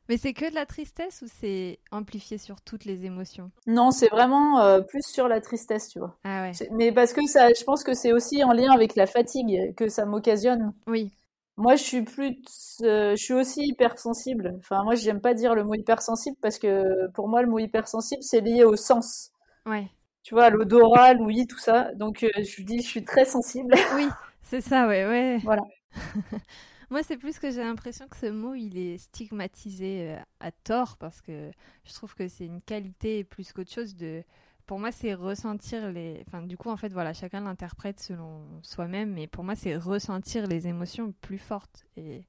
[0.10, 3.50] Mais c'est que de la tristesse ou c'est amplifié sur toutes les émotions?
[3.66, 6.16] Non, c'est vraiment euh, plus sur la tristesse, tu vois.
[6.26, 6.52] Ah ouais.
[6.72, 9.88] Mais parce que ça, je pense que c'est aussi en lien avec la fatigue que
[9.88, 10.74] ça m'occasionne.
[10.88, 11.12] Oui.
[11.58, 12.36] Moi, je suis plus,
[12.82, 14.54] euh, je suis aussi hypersensible.
[14.60, 18.22] Enfin, moi, j'aime pas dire le mot hypersensible parce que pour moi, le mot hypersensible,
[18.22, 19.32] c'est lié au sens.
[19.66, 19.90] Ouais.
[20.24, 21.94] Tu vois, l'odorat, l'ouïe, tout ça.
[21.94, 23.74] Donc, euh, je dis, je suis très sensible.
[23.90, 25.40] Oui, c'est ça, ouais, ouais.
[25.44, 25.62] Voilà.
[26.90, 30.98] Moi, c'est plus que j'ai l'impression que ce mot, il est stigmatisé euh, à tort
[30.98, 31.52] parce que
[31.84, 34.24] je trouve que c'est une qualité plus qu'autre chose de.
[34.66, 36.24] Pour moi, c'est ressentir les.
[36.28, 40.48] Enfin, du coup, en fait, voilà, chacun l'interprète selon soi-même, mais pour moi, c'est ressentir
[40.48, 41.86] les émotions plus fortes.
[41.98, 42.26] Et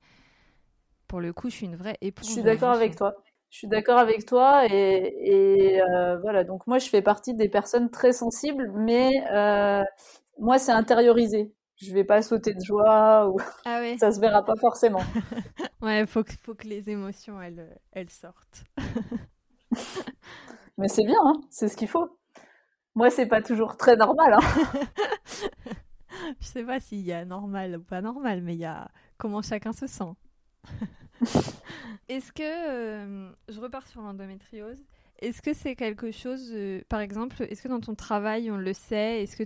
[1.09, 2.31] pour le coup, je suis une vraie Je éponge.
[2.31, 3.15] suis d'accord avec toi.
[3.57, 6.45] Je suis d'accord avec toi et, et euh, voilà.
[6.45, 9.83] Donc moi, je fais partie des personnes très sensibles, mais euh,
[10.39, 11.55] moi, c'est intériorisé.
[11.77, 13.97] Je vais pas sauter de joie ou Ah ouais.
[14.01, 15.01] ça se verra pas forcément.
[15.81, 18.65] Ouais, faut que, faut que les émotions, elles, elles sortent.
[20.77, 22.19] Mais c'est bien, hein, c'est ce qu'il faut.
[22.95, 24.35] Moi, c'est pas toujours très normal.
[24.35, 24.81] Hein.
[26.41, 29.43] Je sais pas s'il y a normal ou pas normal, mais il y a comment
[29.43, 30.13] chacun se sent.
[32.09, 34.85] Est-ce que, euh, je repars sur l'endométriose,
[35.19, 38.73] est-ce que c'est quelque chose, euh, par exemple, est-ce que dans ton travail on le
[38.73, 39.45] sait Est-ce que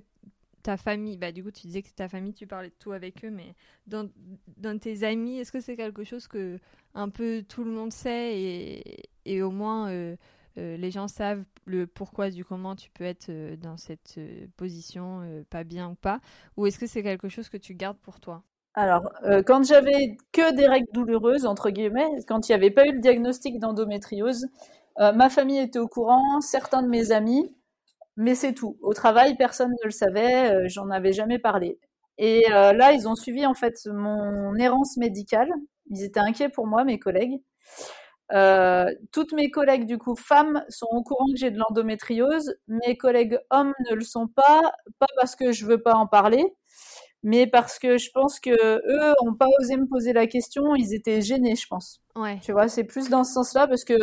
[0.62, 3.24] ta famille, bah du coup tu disais que ta famille, tu parlais de tout avec
[3.24, 3.54] eux, mais
[3.86, 4.10] dans,
[4.78, 6.58] tes amis, est-ce que c'est quelque chose que
[6.94, 8.82] un peu tout le monde sait
[9.24, 10.16] et, au moins euh,
[10.56, 14.18] les gens savent le pourquoi du comment tu peux être dans cette
[14.56, 16.20] position, pas bien ou pas?
[16.56, 18.44] Ou est-ce que c'est quelque chose que tu gardes pour toi?
[18.74, 22.86] Alors, euh, quand j'avais que des règles douloureuses, entre guillemets, quand il n'y avait pas
[22.86, 24.46] eu le diagnostic d'endométriose,
[25.00, 27.54] euh, ma famille était au courant, certains de mes amis,
[28.16, 28.78] mais c'est tout.
[28.82, 31.78] Au travail, personne ne le savait, euh, j'en avais jamais parlé.
[32.18, 35.50] Et là, ils ont suivi en fait mon errance médicale.
[35.88, 37.40] Ils étaient inquiets pour moi, mes collègues.
[39.12, 42.54] Toutes mes collègues, du coup, femmes, sont au courant que j'ai de l'endométriose.
[42.68, 46.44] Mes collègues hommes ne le sont pas, pas parce que je veux pas en parler,
[47.22, 50.74] mais parce que je pense que eux ont pas osé me poser la question.
[50.74, 52.00] Ils étaient gênés, je pense.
[52.16, 52.38] Ouais.
[52.42, 53.94] Tu vois, c'est plus dans ce sens-là parce que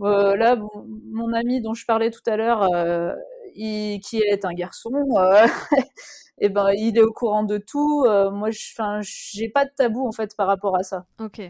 [0.00, 0.70] euh, là, bon,
[1.10, 3.14] mon ami dont je parlais tout à l'heure, euh,
[3.54, 5.46] qui est un garçon, euh,
[6.38, 8.04] et ben, il est au courant de tout.
[8.04, 11.06] Moi, je, enfin, j'ai pas de tabou en fait par rapport à ça.
[11.20, 11.40] Ok,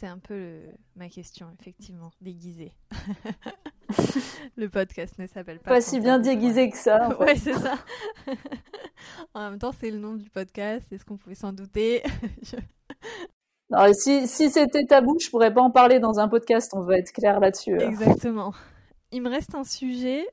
[0.00, 0.62] c'était un peu le-
[0.96, 2.72] ma question, effectivement, déguisée.
[4.56, 5.72] le podcast ne s'appelle pas.
[5.72, 7.08] Pas si bien déguisé que ça.
[7.08, 7.24] en fait.
[7.24, 7.74] Ouais, c'est ça.
[9.34, 12.02] en même temps, c'est le nom du podcast, est-ce qu'on pouvait s'en douter
[12.42, 16.72] Je- si si c'était tabou, je pourrais pas en parler dans un podcast.
[16.74, 17.74] On va être clair là-dessus.
[17.74, 17.86] euh.
[17.88, 18.54] Exactement.
[19.12, 20.26] Il me reste un sujet.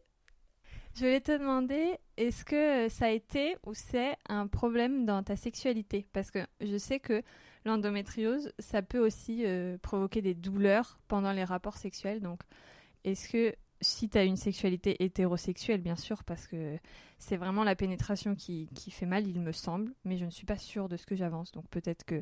[0.96, 5.36] Je voulais te demander, est-ce que ça a été ou c'est un problème dans ta
[5.36, 6.08] sexualité?
[6.14, 7.22] Parce que je sais que
[7.68, 12.22] l'endométriose, ça peut aussi euh, provoquer des douleurs pendant les rapports sexuels.
[12.22, 12.42] Donc,
[13.04, 16.78] est-ce que si tu as une sexualité hétérosexuelle, bien sûr, parce que
[17.20, 20.46] c'est vraiment la pénétration qui, qui fait mal, il me semble, mais je ne suis
[20.46, 21.52] pas sûre de ce que j'avance.
[21.52, 22.22] Donc, peut-être que.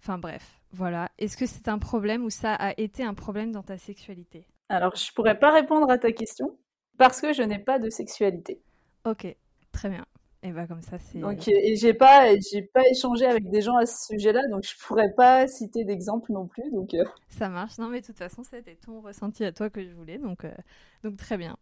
[0.00, 1.10] Enfin, bref, voilà.
[1.18, 4.46] Est-ce que c'est un problème ou ça a été un problème dans ta sexualité?
[4.68, 6.56] Alors, je pourrais pas répondre à ta question
[6.98, 8.60] parce que je n'ai pas de sexualité.
[9.04, 9.26] Ok,
[9.72, 10.04] très bien.
[10.42, 11.18] Et bah comme ça, c'est...
[11.18, 14.76] Donc, et j'ai pas, j'ai pas échangé avec des gens à ce sujet-là, donc je
[14.86, 16.70] pourrais pas citer d'exemple non plus.
[16.70, 17.76] Donc, euh, Ça marche.
[17.78, 20.54] Non, mais de toute façon, c'était ton ressenti à toi que je voulais, donc, euh,
[21.02, 21.56] donc très bien.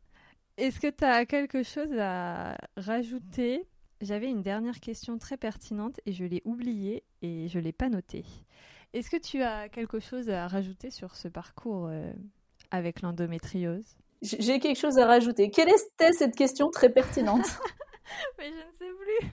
[0.58, 3.66] Est-ce que tu as quelque chose à rajouter?
[4.02, 8.26] J'avais une dernière question très pertinente et je l'ai oubliée et je l'ai pas notée.
[8.92, 12.12] Est-ce que tu as quelque chose à rajouter sur ce parcours euh,
[12.70, 13.96] avec l'endométriose?
[14.22, 15.50] J'ai quelque chose à rajouter.
[15.50, 17.46] Quelle était cette question très pertinente?
[18.38, 19.30] Mais je ne sais plus.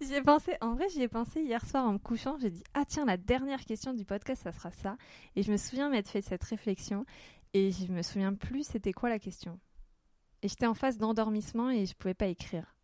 [0.00, 2.36] J'y ai pensé, en vrai, j'y ai pensé hier soir en me couchant.
[2.40, 4.96] J'ai dit, ah tiens, la dernière question du podcast, ça sera ça.
[5.34, 7.04] Et je me souviens m'être fait cette réflexion.
[7.52, 9.58] Et je me souviens plus, c'était quoi la question
[10.42, 12.74] Et j'étais en phase d'endormissement et je pouvais pas écrire.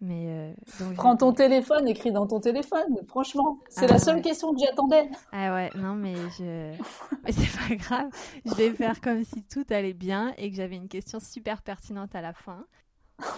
[0.00, 2.98] Mais euh, donc, Prends ton téléphone, écris dans ton téléphone.
[3.06, 4.22] Franchement, c'est Ah la seule ouais.
[4.22, 5.08] question que j'attendais.
[5.30, 6.72] Ah ouais, non, mais je.
[7.24, 8.08] Mais c'est pas grave.
[8.44, 12.16] Je vais faire comme si tout allait bien et que j'avais une question super pertinente
[12.16, 12.66] à la fin.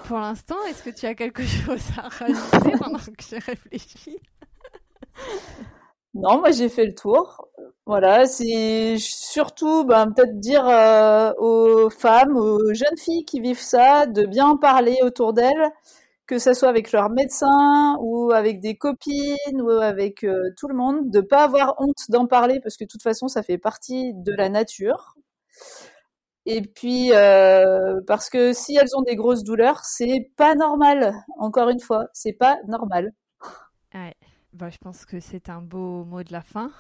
[0.07, 4.19] Pour l'instant, est-ce que tu as quelque chose à rajouter pendant que je réfléchis?
[6.15, 7.49] Non, moi j'ai fait le tour.
[7.87, 14.07] Voilà, c'est surtout ben, peut-être dire euh, aux femmes, aux jeunes filles qui vivent ça,
[14.07, 15.71] de bien en parler autour d'elles,
[16.27, 20.75] que ce soit avec leur médecin ou avec des copines ou avec euh, tout le
[20.75, 24.13] monde, de pas avoir honte d'en parler parce que de toute façon ça fait partie
[24.15, 25.15] de la nature.
[26.47, 31.15] Et puis euh, parce que si elles ont des grosses douleurs, c'est pas normal.
[31.39, 33.13] Encore une fois, c'est pas normal.
[33.95, 34.15] Ouais.
[34.53, 36.71] Bah, je pense que c'est un beau mot de la fin.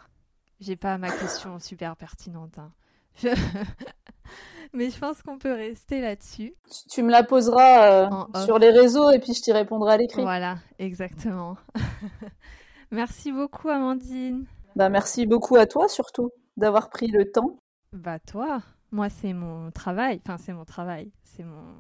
[0.60, 2.58] J'ai pas ma question super pertinente.
[2.58, 2.72] hein.
[3.16, 3.28] Je-
[4.72, 6.54] Mais je pense qu'on peut rester là-dessus.
[6.90, 8.08] Tu- me la poseras euh,
[8.44, 10.22] sur les réseaux et puis je t'y répondrai à l'écrit.
[10.22, 11.56] Voilà, exactement.
[12.90, 14.44] Merci beaucoup, Amandine.
[14.76, 17.56] Bah, merci beaucoup à toi surtout d'avoir pris le temps.
[17.92, 18.62] Bah toi,
[18.94, 21.74] moi c'est mon travail, enfin c'est mon travail, c'est mon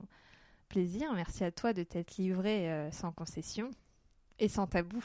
[0.68, 1.12] plaisir.
[1.14, 3.70] Merci à toi de t'être livré euh, sans concession
[4.40, 5.02] et sans tabou.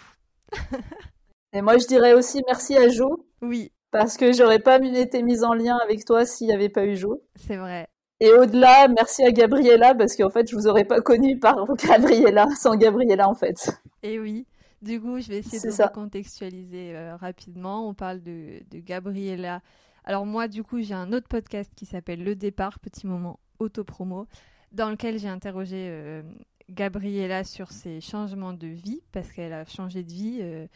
[1.54, 5.44] Et moi je dirais aussi merci à Jo Oui, parce que j'aurais pas été mise
[5.44, 7.22] en lien avec toi s'il n'y avait pas eu Jo.
[7.36, 7.88] c'est vrai.
[8.20, 11.56] Et au-delà, merci à Gabriella parce qu'en fait je vous aurais pas connu par
[11.88, 13.72] Gabriella sans Gabriella en fait.
[14.04, 14.46] Et oui,
[14.82, 15.88] du coup, je vais essayer de ça.
[15.88, 17.88] recontextualiser euh, rapidement.
[17.88, 19.62] On parle de, de Gabriella.
[20.04, 24.28] Alors moi, du coup, j'ai un autre podcast qui s'appelle Le Départ, petit moment autopromo,
[24.72, 26.24] dans lequel j'ai interrogé euh,
[26.70, 30.68] Gabriella sur ses changements de vie, parce qu'elle a changé de vie euh,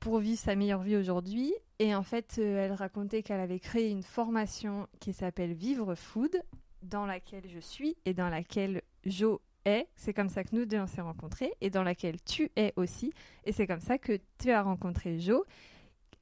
[0.00, 1.52] pour vivre sa meilleure vie aujourd'hui.
[1.78, 6.42] Et en fait, euh, elle racontait qu'elle avait créé une formation qui s'appelle Vivre Food,
[6.82, 9.88] dans laquelle je suis et dans laquelle Jo est.
[9.96, 13.12] C'est comme ça que nous deux on s'est rencontrés et dans laquelle tu es aussi.
[13.44, 15.44] Et c'est comme ça que tu as rencontré Jo,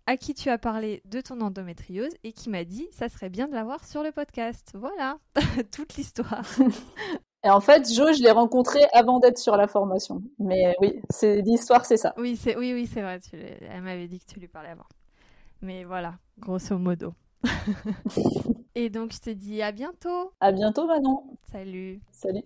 [0.06, 3.48] à qui tu as parlé de ton endométriose et qui m'a dit ça serait bien
[3.48, 4.72] de l'avoir sur le podcast.
[4.74, 5.18] Voilà,
[5.72, 6.44] toute l'histoire.
[7.44, 10.22] Et en fait Jo je l'ai rencontré avant d'être sur la formation.
[10.38, 12.14] Mais oui, c'est l'histoire c'est ça.
[12.16, 13.20] Oui, c'est oui, oui, c'est vrai.
[13.20, 14.86] Tu elle m'avait dit que tu lui parlais avant.
[15.62, 17.12] Mais voilà, grosso modo.
[18.74, 20.32] et donc je te dis à bientôt.
[20.40, 21.24] À bientôt Manon.
[21.52, 22.00] Salut.
[22.10, 22.42] Salut.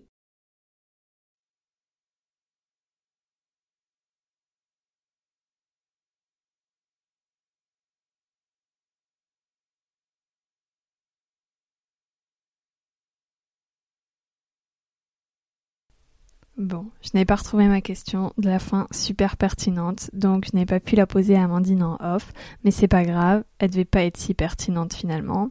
[16.61, 20.67] Bon, je n'ai pas retrouvé ma question de la fin super pertinente, donc je n'ai
[20.67, 22.31] pas pu la poser à Amandine en off,
[22.63, 25.49] mais c'est pas grave, elle devait pas être si pertinente finalement.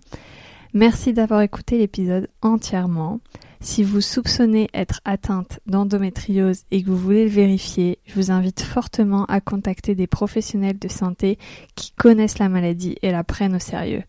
[0.72, 3.18] Merci d'avoir écouté l'épisode entièrement.
[3.60, 8.60] Si vous soupçonnez être atteinte d'endométriose et que vous voulez le vérifier, je vous invite
[8.60, 11.40] fortement à contacter des professionnels de santé
[11.74, 14.04] qui connaissent la maladie et la prennent au sérieux.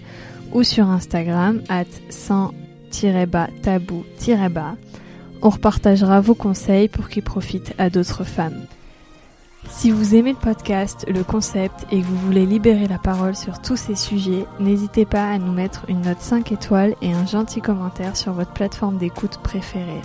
[0.54, 4.78] ou sur Instagram at sans-tabou-bas.
[5.46, 8.66] On repartagera vos conseils pour qu'ils profitent à d'autres femmes.
[9.70, 13.62] Si vous aimez le podcast, le concept et que vous voulez libérer la parole sur
[13.62, 17.60] tous ces sujets, n'hésitez pas à nous mettre une note 5 étoiles et un gentil
[17.60, 20.02] commentaire sur votre plateforme d'écoute préférée.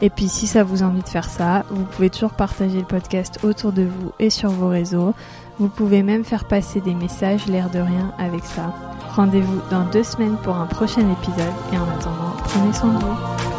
[0.00, 3.40] Et puis si ça vous envie de faire ça, vous pouvez toujours partager le podcast
[3.42, 5.12] autour de vous et sur vos réseaux.
[5.58, 8.72] Vous pouvez même faire passer des messages l'air de rien avec ça.
[9.10, 13.57] Rendez-vous dans deux semaines pour un prochain épisode et en attendant, prenez soin de vous.